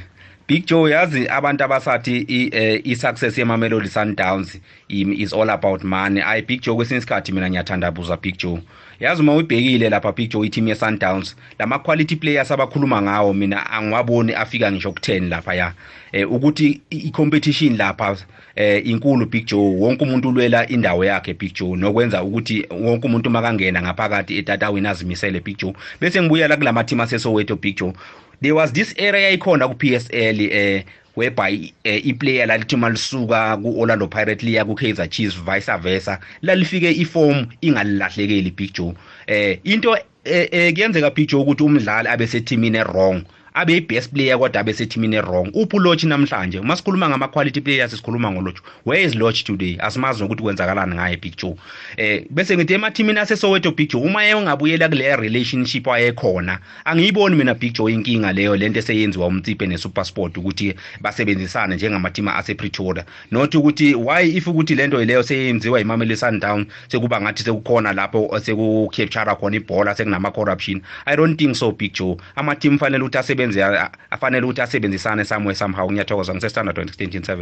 [0.49, 6.21] Big Joe yazi abantu abasathi i- eh, i-success yemamelodi sundowns im- is all about money.
[6.21, 8.59] Ayi Big Joe kwesinye isikhathi mina ngiyathandabuza Big Joe.
[8.99, 14.33] Yazi uma uyibhekile lapha Big Joe i-team ye-Sundowns lama quality players abakhuluma ngawo mina angiwaboni
[14.33, 15.73] afika ngisho ku-10 lapha ya.
[16.11, 18.17] Eh ukuthi i- i-competition lapha
[18.55, 19.75] eh inkulu Big Joe.
[19.79, 25.39] Wonke umuntu ulwela indawo yakhe Big Joe nokwenza ukuthi wonke umuntu makangena ngaphakathi etatawini azimisele
[25.39, 25.73] Big Joe.
[26.01, 27.93] Bese ngibuyela kulama team asesoweto Big Joe.
[28.41, 30.83] There was this area ikhona ku-PSL eh
[31.15, 36.19] whereby eh, iplayer lalithi malisuka ku-Orlando Pirates liya ku-Kaizer Chiefs vice versa.
[36.41, 38.93] Lalifike iform ingalilahlekeli Big Joe.
[39.27, 43.23] Eh into eh, eh, kuyenzeka Big Joe ukuthi umdlali abe sethimini e-wrong.
[43.53, 45.49] Abe i-best player kodwa abe sethimini e-wrong.
[45.53, 46.59] Uphi ulochi namhlanje?
[46.59, 49.77] Uma sikhuluma ngama-quality players sikhuluma ngolochi where is loch today?
[49.79, 51.55] Asimazi nokuthi kwenzakalani ngaye Big Joe.
[51.97, 57.73] Eh bese ngithi emathimini asesoweto Big Joe uma engabuyela kule relationship wayekhona angiyiboni mina Big
[57.73, 64.47] Joe inkinga leyo lento eseyenziwa umtsiphe neSuperSport ukuthi basebenzisane njengamathima asePretoria not ukuthi why if
[64.47, 70.81] ukuthi lento leyo seyenziwa iMamelodi Sundowns sekuba ngathi sekukhona lapho sekucapture khona ibhola sekunama corruption
[71.05, 72.17] i don't think so Big Joe.
[72.35, 77.41] Ama team fanele ukuthi asebenze afanele ukuthi asebenzisane somewhere somehow ngiyathokoza ngisestandard 167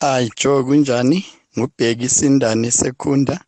[0.00, 1.26] Hayi Joe kunjani?
[1.58, 3.40] Ngubheki Sindani Sekunda.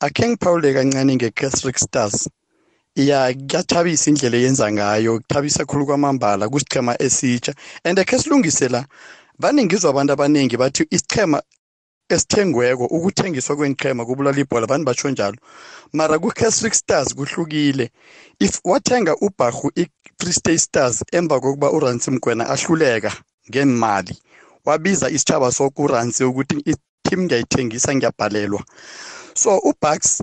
[0.00, 2.28] Akhe ngiphawule kancane ngeCatholic Stars.
[2.96, 7.54] Ya kuyathabisa indlela eyenza ngayo, kuthabisa khulu kwamambala kusichema esitsha.
[7.84, 8.86] And akhe silungise la.
[9.38, 11.42] Baningizwa abantu abaningi bathi isichema
[12.08, 15.38] esithengweko ukuthengiswa kwenqhema kubulala ibhola abantu batsho njalo.
[15.92, 17.90] Mara ku-catholic stars kuhlukile.
[18.40, 23.12] If wathenga ubharhu i-free state stars emva kokuba uransi mgwena ahluleka
[23.50, 24.16] ngemali
[24.64, 28.62] wabiza isitshaba sokuransi ukuthi i-team ngiyayithengisa ngiyabhalelwa.
[29.34, 30.22] So ubucks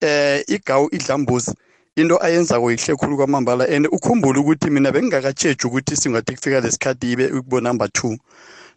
[0.00, 1.52] eh igawu idlambuzi
[1.96, 7.26] into ayenzako yihle khulu kwamambala and ukhumbule ukuthi mina bengingakatsheji ukuthi singathi kufika lesikhathi ibe
[7.26, 8.16] ukubo number two.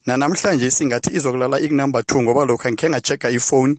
[0.06, 3.78] Nanamhlanje singathi izokulala ikunumber two ngoba lokhu angikhe ngachecka ifoni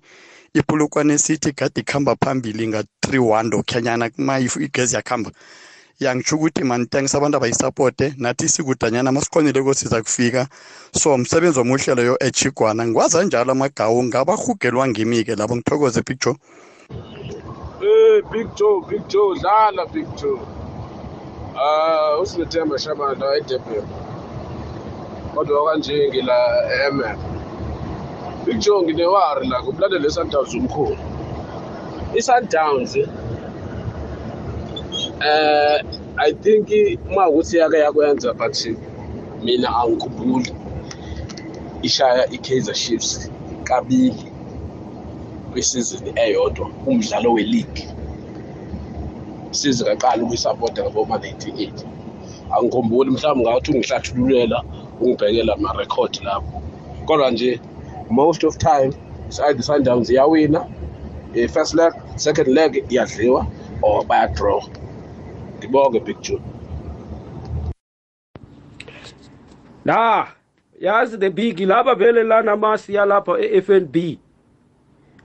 [0.54, 5.30] ipulukwane sithi gade ikhamba phambili nga-three one lokhanyana ma igezi yakhamba.
[6.00, 10.48] Yangitsho ukuthi manitangisa abantu abayisapote nathi sikudanyana masikhonileko siza kufika
[10.92, 16.36] so msebenzi omuhle loyo echigwana ngikwaza njalo amagawu ngabahugelwa ngimi-ke labo ngithokoze picture
[17.80, 20.40] Hey, Big Joe, Big Joe, dlala Big Joe.
[21.56, 24.03] Ah, usilethemba Shabana eDurban.
[25.34, 26.36] Kodwa kanje ngila
[26.86, 27.18] eMF.
[28.44, 30.96] Big Joe nginewari la kubulandele Sundowns umkhulu.
[32.14, 32.96] ISundowns
[35.20, 35.80] eh
[36.16, 36.68] I think
[37.10, 38.56] uma ukuthi yake yakwenza but
[39.42, 40.52] mina angikhumbuli
[41.82, 43.30] ishaya iKaizer Chiefs
[43.64, 44.32] kabili
[45.52, 47.88] kwisizini eyodwa umdlalo we-league
[49.50, 51.86] size kaqala ukuyisapota ngaboma-98
[52.56, 54.64] angikhumbuli mhlawumbe ngathi ungihlathululela
[55.04, 56.62] ungibhekela amarekhodi lapho.
[57.06, 57.60] Kodwa nje
[58.10, 58.92] most of time
[59.28, 60.66] side sundowns iyawina.
[61.34, 63.46] I-first leg second leg iyadliwa
[63.82, 64.60] or bayadraw.
[65.58, 66.40] Ngibonge big joe
[69.84, 70.28] la
[70.80, 74.18] yazi the big laba vele lana masi yalapha e-FNB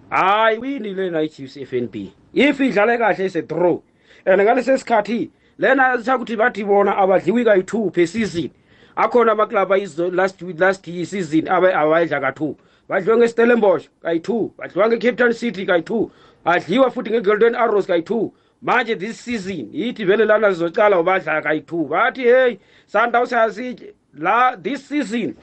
[0.10, 1.96] hayi winile na i-Chiefs FNB
[2.34, 3.82] if idlale kahle ise draw.
[4.26, 8.52] And ngalesi sikhathi lena sakuthi bathi bona abadliwi kayi-2 per season.
[9.00, 12.56] Akhona amaklub ayizo last week last year season abe awayidla ka-2
[12.90, 16.10] badliwa ngestellenbosch kayi-2 badliwa nge-cape town city kayi-2
[16.46, 18.30] adliwa futhi nge-golden arrows kayi-2
[18.62, 24.88] manje this season yithi vele lana zizocala ubadla kayi-2 bathi hey sundowns asitshe la this
[24.88, 25.36] season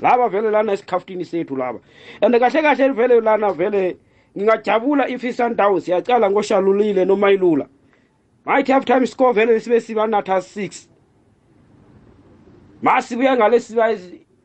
[0.00, 1.78] laba vele lana esikhafutini sethu laba.
[2.20, 3.96] And kahle kahle vele lana vele
[4.36, 7.66] ngingajabula if i-sundowns yacala ngoshalulile nomayilula
[8.44, 10.91] might half time score vele sibe sibanatha 6
[12.82, 13.88] masibuya ngale siba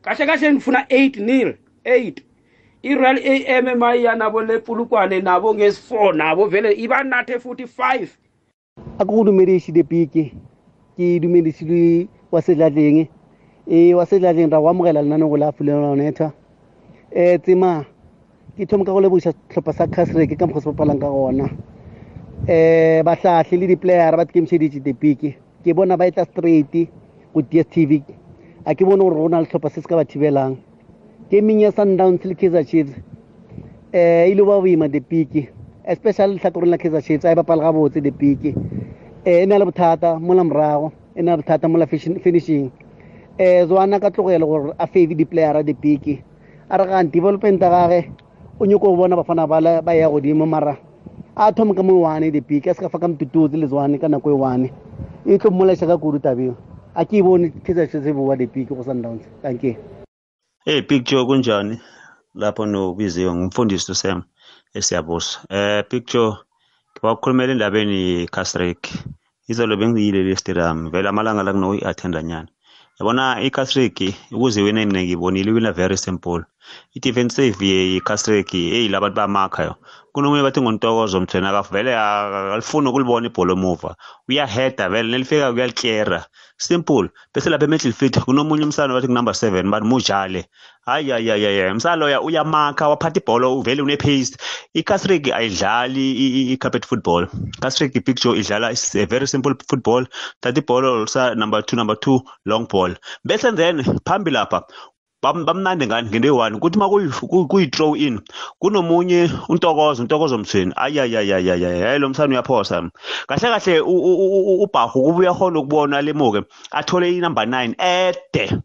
[0.02, 2.22] kahle kahle ngifuna 8 nil 8
[2.82, 3.18] i-real
[3.58, 8.06] am emayiya nabo lepulukwane nabo ngesi-4 nabo vele ibanathe futhi 5
[8.98, 10.32] a ko go dumediše depeke
[10.96, 13.08] ke dumedišile wa sedlatleng
[13.66, 16.32] e wa sedlatleng ra go amogela lenanego la fulelonetha
[17.12, 17.84] um tsema
[18.56, 23.02] ke thomo ka go leboša tlhopha sa casreke ka mokgwa se papalang ka gona um
[23.04, 25.34] bahlatlhe le diplayera ba tikemišeditše depeke
[25.64, 26.88] ke bona ba etla straight
[27.34, 28.02] go dstv
[28.68, 30.58] a ke bone gore go na le tlhopha se se ka ba thibelang.
[31.30, 32.92] Gaming ya sundowns le kaizer chiefs.
[33.94, 35.48] Um ile ba boima depeke
[35.86, 40.20] especially letlhakoreng la kaizer chiefs a e bapala gabotse depeke um e na le bothata
[40.20, 42.70] mola morago e na le bothata mola finishing.
[43.40, 46.20] Um zwana ka tlogele gore a favor diplayera depeke
[46.68, 48.10] a re gang development a gage
[48.60, 50.76] o nyako go bona bafana ba ya godimo mara
[51.36, 54.08] a thoma ka mo one depeke a se ka fa ka motututse le zwane ka
[54.08, 54.70] nako e one.
[55.24, 56.54] E tlo mmolaša ka kudu tabeo
[56.94, 59.76] akiyiboni kaizer chiefs ivuka le big ku-sundowns thank you
[60.64, 61.80] Hey Big Joe kunjani?
[62.34, 64.22] Lapho nobiziwe ngumfundisi uSam
[64.74, 65.40] esiyabusa.
[65.50, 66.36] Eh Big Joe
[66.92, 68.88] ngibakhulumela endabeni Casrick.
[69.48, 72.48] Izolo bengiyile le stadium vele amalanga la kuno attenda nyana.
[73.00, 76.44] Yabona iCasrick ukuze wena mina ngibonile wina very simple.
[76.94, 79.74] I-defensive ye-Casrick hey labantu bamakha yo.
[80.12, 83.96] Kunomunye bathi ngontokozo mthena akavele alifuni ukulibona ibhola emuva.
[84.28, 86.26] Uyaheda vele nelifika kuyaliklera.
[86.58, 87.08] Simple.
[87.34, 90.44] Bese lapha eMidfield kunomunye umsana bathi number 7 but mujale.
[90.86, 94.36] Hayi hayi hayi hayi umsana loya uyamakha waphatha ibhola uvele une pace.
[94.74, 97.26] iCasrick ayidlali i-carpet football.
[97.62, 100.04] Casrick picture idlala is a very simple football.
[100.42, 102.94] Thatha ibhola sa number 2 number 2 long ball.
[103.26, 103.78] Bese then
[104.08, 104.64] phambili lapha bam-
[105.22, 106.88] bamnandi ngani ngento eyi-one ukuthi uma
[107.50, 108.20] kuyi-throw in
[108.60, 110.72] kunomunye untokozo untokozo mthweni.
[110.76, 112.90] Ayayayayayay hayi lo msana uyaphosa.
[113.26, 118.58] Kahle kahle u- u- u- u- ubhahu kuba uyakhona ukubona lemuke athole inumber nine ede.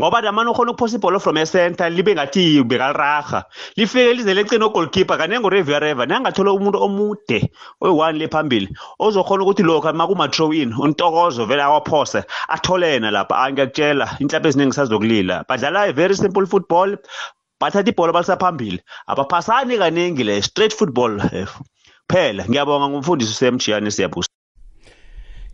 [0.00, 3.44] Ngoba namane ukhona ukuphosa ibhola from ecenter libe ngathi bekaliraha
[3.76, 7.38] lifike lize lecine ogolkeeper kanenge ureviareva nangathola umuntu omude
[7.80, 8.68] oyi-one le phambili
[8.98, 14.74] ozokhona ukuthi lokhu ma kuma-throw in untokozo vele awaphose atholena lapha Ah, ngiyakutshela inhlapha eziningi
[14.76, 16.96] sazokulila badlala very simple football
[17.60, 18.80] bathatha ibhola balisaphambili.
[19.08, 21.48] Abaphasani kaningi le straight football eh,
[22.10, 24.35] phela ngiyabonga ngumfundisi usemjiyane siyabusa.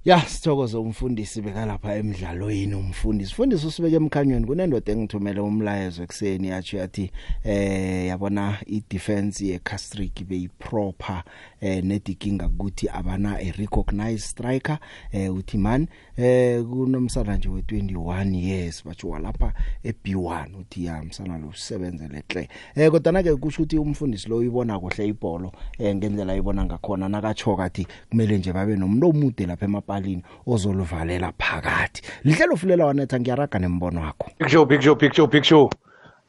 [0.05, 3.35] Ya sithokoze umfundisi bekalapha emidlalweni umfundisi.
[3.35, 7.11] Fundisi usibeke emkhanyweni kunendoda engithumele umlayezo ekseni yathi yathi
[7.45, 11.23] eh yabona i-defense ye-Castrick beyiproper
[11.61, 14.79] eh nedikinga ukuthi abana a recognized striker
[15.13, 15.87] eh uthi man
[16.17, 19.53] eh kunomsana nje we21 years bathi walapha
[19.85, 22.49] eB1 uthi ya msana lo usebenzele hle.
[22.75, 27.57] Eh kodwa ke kusho ukuthi umfundisi lo uyibona kuhle ibhola eh ngendlela ayibona ngakhona nakatsho
[27.57, 34.01] kathi kumele nje babe nomuntu omude lapha emapalini ozoluvalela phakathi lihlelo fulela wanetha ngiyaraga nembono
[34.01, 35.69] wakho Big Joe, Big Joe, Big Joe, Big Joe.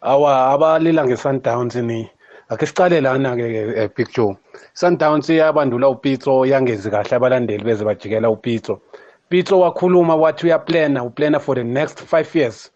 [0.02, 2.10] Awa abalila ngeSundowns ni.
[2.50, 4.36] Ake siqale lana ke ke, Big Joe.
[4.74, 8.82] Sundowns iyabandula uPitso yangezi kahle abalandeli beze bajikela uPitso.
[9.30, 12.72] Pitso wakhuluma wathi uyaplana uplana for the next 5 years.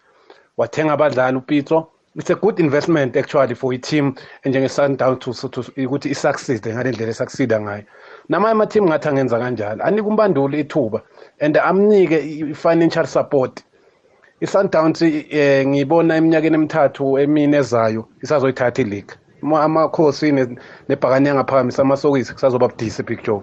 [0.58, 1.88] Wathenga abadlali uPitso.
[2.18, 4.16] It's a good investment actually for a team
[4.46, 7.84] njenge Sundowns to, to ukuthi isucceed ngalendlela esucceeda ngayo.
[8.30, 9.84] Namanye ama team ngathi angenza kanjalo.
[9.84, 11.02] Anika umbanduli ithuba
[11.40, 13.64] and amnike i- financial support.
[14.42, 20.58] i-Sundowns eh ngibona eminyakeni emithathu emine ezayo isazoyithatha ileague Ama- amakhosi ne-
[20.90, 23.42] nebhakani yangaphakamisa amasokisi kusazoba budisi big joe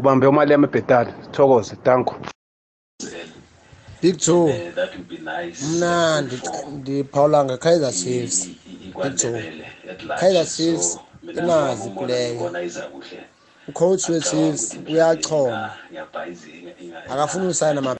[0.00, 2.14] ubambe umalema ebhetali thokoze danko
[4.04, 4.72] Big Joe
[5.76, 8.48] mna ndi- ndiphawula nge-Kaizer Chiefs
[9.02, 9.42] Big Joe
[10.20, 10.98] Kaizer Chiefs
[11.38, 12.50] inazi iplayer
[13.68, 15.70] ucoach we-Chiefs uyachoma
[17.10, 17.96] akafuni usayina ma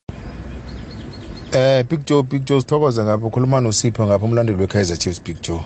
[1.52, 5.60] Eh Big Joe Big Joe sithokoze ngapha ukhuluma noSipho ngapha umlandeli weKaizer Chiefs Big Joe.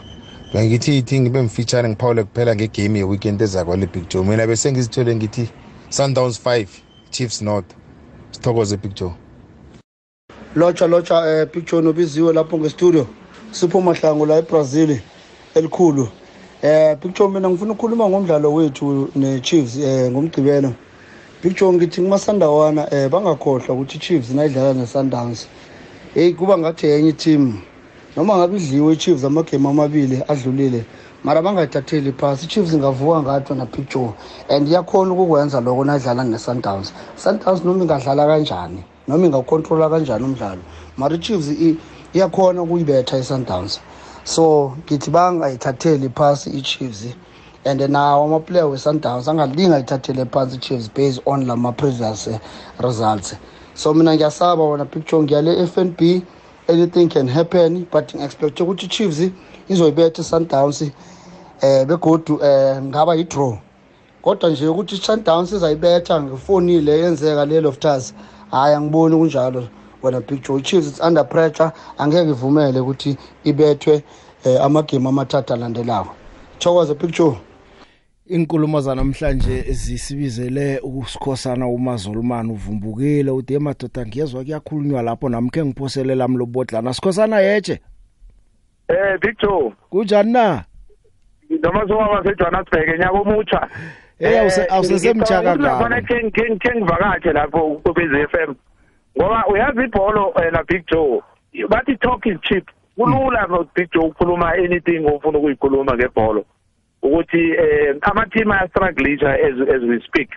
[0.55, 4.24] Bengithi ithi ngibe mfeaturing Paul kuphela ngegame yeweekend ezakho le Big Joe.
[4.24, 5.49] Mina bese ngizithole ngithi
[5.89, 6.66] Sundowns 5
[7.11, 7.70] Chiefs North.
[8.30, 9.12] Sithokoze Big Joe.
[10.59, 13.07] Lotsha lotsha eh picture nobiziwe lapho ngestudio.
[13.51, 15.01] Sipho mahlangu la eBrazil
[15.55, 16.09] elikhulu.
[16.63, 20.75] Eh picture mina ngifuna ukukhuluma ngomdlalo wethu neChiefs eh ngomgcibelo
[21.43, 25.47] picture ngithi kumasandawana eh bangakhohlwa ukuthi iChiefs nayidlala neSundowns.
[26.15, 27.61] Hey kuba ngathi enye team
[28.17, 30.85] noma ngabe idliwe iChiefs amagame amabili adlulile
[31.25, 32.47] mara bangayithatheli phasi.
[32.47, 34.13] iChiefs ingavuka ngathi na picture.
[34.49, 36.93] And iyakhona ukukwenza lokho nadlala neSundowns.
[37.17, 38.83] Sundowns noma ingadlala kanjani?
[39.09, 40.61] Noma ingawucontrola kanjani umdlalo.
[40.97, 41.77] Mara iChiefs i-
[42.15, 43.81] iyakhona ukuyibetha iSundowns.
[44.25, 47.15] So ngithi bangayithatheli phasi iChiefs.
[47.65, 52.39] And nawo amaplayer we-Sundowns angalinga ayithathele phansi iChiefs based on lama previous eh,
[52.79, 53.35] results.
[53.75, 56.23] So mina ngiyasaba wona picture ngiyale FNB
[56.69, 59.31] anything can happen but ngi-expect ukuthi iChiefs
[59.69, 60.83] izoyibetha iSundowns
[61.61, 63.59] eh begodu eh ngaba yi-draw.
[64.23, 68.15] Kodwa nje ukuthi i-Sundowns izayibetha ngefonile yenzeka le Loftus
[68.51, 69.68] hayi angiboni kunjalo.
[70.03, 71.72] Wena Big Joe Chiefs it's under pressure.
[71.99, 74.03] Angeke ivumele ukuthi ibethwe
[74.44, 76.07] eh, amagame amathathu alandelayo
[76.59, 77.36] thokoze Big Joe
[78.26, 86.94] Inkulumo zanamhlanje zisibizele ukusikhosana uMazolumani uvumbukile uthi emadoda ngiyezwa kuyakhulunywa lapho namkhe ngiphoselela lami lobodlana
[86.94, 87.80] sikhosana yeje
[88.88, 90.64] Eh Big Joe kunjani na?
[91.62, 93.68] Noma soba seJohannesburg nyaka omutsha.
[94.21, 95.79] Eh, awuse- awusesemtsha kangaka.
[95.79, 98.55] Khona ke ke ke ngivakatshe lapho kubezi FM
[99.19, 101.23] ngoba uyazi ibholo wena Big Joe
[101.69, 102.66] bathi talk is cheap.
[102.99, 106.45] Kulula no Big Joe ukukhuluma anything ofuna ukuyikhuluma ngebholo.
[107.03, 110.31] Ukuthi eh ama team aya struggleisha as as we speak.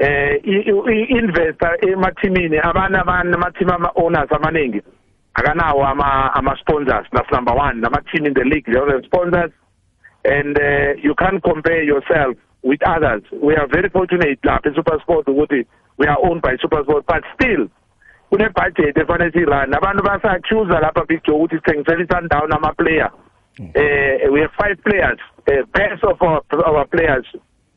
[0.00, 4.82] Eh i-investor emathimini abana amathim ama-owners amaningi
[5.34, 5.84] akanawo
[6.34, 7.80] ama-sponsors that's number one.
[7.80, 9.52] Nama-team in the league they have sponsors.
[10.24, 12.36] And uh, you can't compare yourself
[12.68, 13.22] with others.
[13.46, 15.60] We are very fortunate lapha e-supersport ukuthi
[15.98, 17.62] we are owned by supersport but still
[18.30, 23.10] kune-budget efanele siyirun abantu basa-accusa lapha big joe ukuthi sithengisela i-sundown ama-player
[23.58, 25.18] uh, we have five players.
[25.48, 27.24] Uh, best of our, our players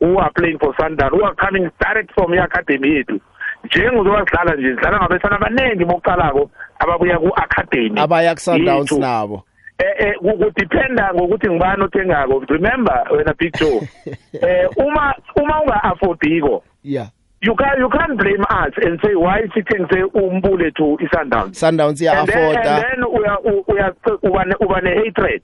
[0.00, 3.20] who are playing for sundown who are coming direct from i-academy yethu
[3.64, 9.44] njengozoba sidlala nje sidlala ngabesana abaningi bokuqalako ababuya ku-academy abaya ku-sundowns nabo.
[9.80, 12.44] Eh eh kudependa ngokuthi ngibani othengako.
[12.48, 13.80] Remember wena big joe.
[14.42, 17.08] Eh uma uma unga affordiko yeah.
[17.42, 21.56] you can you can't blame us and say why sithengise umbule to isundowns?
[21.56, 23.34] Sundowns iya afforda and then uya
[23.68, 25.42] uya uba uba ne hatred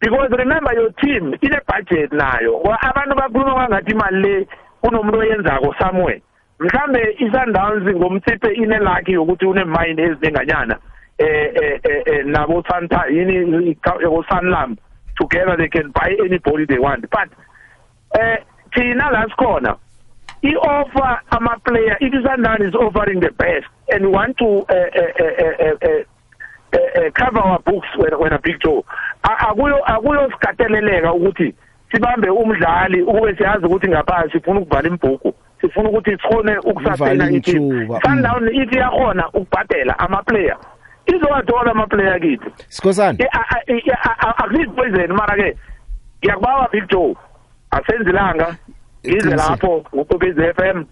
[0.00, 4.46] because remember your team ine budget nayo abantu bakhuluma ngathi imali le
[4.82, 6.22] kunomuntu oyenzako somewhere.
[6.60, 10.78] Mhlambe isundowns ngomtsiphe ine lucky ukuthi une mind ezinenganyana
[11.20, 14.78] eh eh eh nabo Santa yini go Sunlam
[15.20, 17.28] together they can buy anybody they want but
[18.18, 18.36] eh
[18.74, 19.76] thina la sikhona
[20.42, 24.90] i offer ama player if Sundown is offering the best and we want to uh,
[25.00, 26.02] uh, uh, uh, uh,
[26.72, 28.84] uh, cover our books when when a big joe
[29.22, 31.54] akuyo akuyo sikateleleka ukuthi
[31.92, 38.48] sibambe umdlali ukube siyazi ukuthi ngaphansi sifuna ukuvala imbhuku sifuna ukuthi sikhone ukusasena i-team Sundown
[38.54, 40.56] if iyakhona ukubhadela ama player
[41.16, 42.50] izowathola amaplayer kithi?
[42.68, 43.18] Sikhosana
[44.38, 45.56] akusipoison mara ke
[46.22, 47.16] ngiyakubawa big joe.
[47.70, 48.56] Asenzelanga
[49.02, 50.84] ize lapho ukubezi FM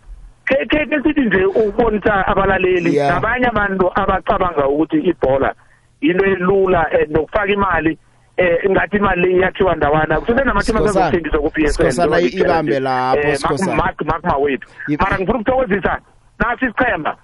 [0.44, 2.96] ke ke sithi nje ukubonisa abalaleli.
[2.96, 5.54] Nabanye abantu abacabanga ukuthi ibhola
[6.00, 7.98] into elula nokufaka imali
[8.36, 10.20] eh ngathi imali iyakhiwa ndawana.
[10.20, 14.68] Kusese namathima azothengiswa ku PSL sikhosana ibambe lapho sikhosana mark mark mawethu.
[15.00, 16.00] Mara ngifuna ukuthokozisa
[16.38, 17.16] nasi isichema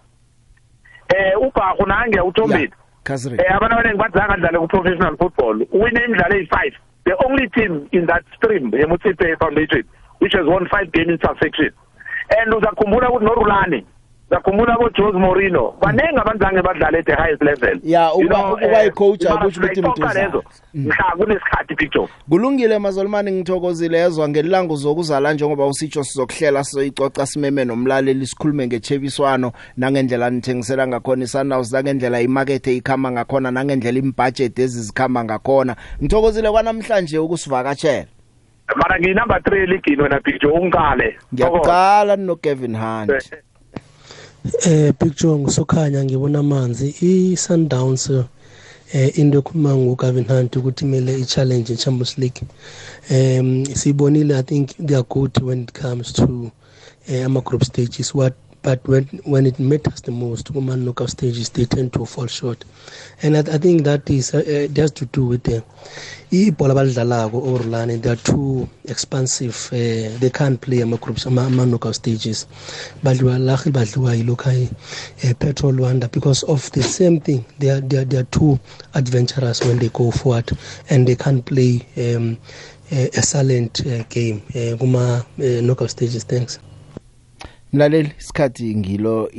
[1.09, 2.73] eh ubhaku nange uThombeni.
[3.05, 6.57] Kazri eh abantu abaningi badzanga dlale ku professional football win imidlalo eyi5
[7.05, 9.85] the only team in that stream yemutsipe foundation
[10.21, 11.73] which has won 5 games in succession
[12.39, 13.81] and uzakhumbula ukuthi norulani
[14.35, 17.79] zakhumbula ko Jose Mourinho banenge abanzange badlala at the highest level.
[17.83, 20.43] Ya ukuba ukuba icoach akusho ukuthi mntu
[20.75, 28.27] mhla kunesikhathi picture kulungile mazolmani ngithokozile ezwa ngelilanga uzokuzala njengoba usitsho sizokuhlela sizoyicoca simeme nomlaleli
[28.27, 35.77] sikhulume ngecheviswano nangendlela nithengisela ngakhona iSundowns nangendlela imarket ikhama ngakhona nangendlela imbudget ezizikhamba ngakhona.
[36.03, 38.07] Ngithokozile kwanamhlanje ukusivakatshela
[38.77, 41.19] mara nginumber 3 ligini wena picture ungqale.
[41.35, 43.11] Ngiyaqala no Kevin Hunt.
[44.45, 48.11] Eh picture ngisokhanya ngibona amanzi i-Sundowns
[48.93, 52.43] eh into ekhuluma ngoGavin Hunt ukuthi kumele i-challenge i-Champions League.
[53.11, 56.53] Um sibonile i think they are good when it comes to
[57.09, 61.49] uh, ama group stages what but when when it matters the most kuma knockout stages
[61.51, 62.65] they tend to fall short.
[63.23, 65.65] And i, I think that is uh, has to do with the
[66.35, 71.65] ibhola balidlalako orlane they are too expansive uh, they can't play ama groups ama, ama
[71.67, 72.47] knockout stages.
[73.03, 74.69] Badliwa lahi badliwa yilokhu ayi
[75.25, 78.59] uh, petrol wonder because of the same thing they are, they are they are too
[78.95, 80.51] adventurous when they go forward
[80.91, 82.37] and they can't play um,
[82.93, 86.25] uh, a silent uh, game uh, kuma uh, knockout stages.
[86.25, 86.59] Thanks.
[87.73, 89.31] Mlaleli isikhathi ngilo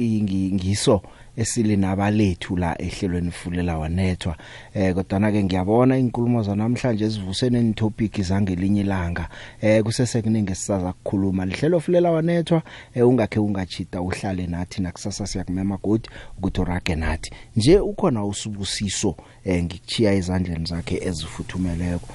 [0.53, 1.01] ngiso.
[1.37, 4.35] Esile nabalethu la ehlelweni fulela wanethwa
[4.73, 9.29] eh kodwa na ke ngiyabona inkulumo zanamhlanje ezivuse nenitopic zangelinye ilanga.
[9.61, 11.45] Eh kusese kuningi sisaza kukhuluma.
[11.45, 12.61] Lihlelo fulela wanethwa
[12.95, 17.31] eh ungakhe ungachita uhlale nathi nakusasa siyakumema godi ukuthi urage nathi.
[17.55, 19.15] Nje ukhona usubusiso
[19.45, 22.07] eh ngikuchiya ezandleni zakhe ezifuthumeleko.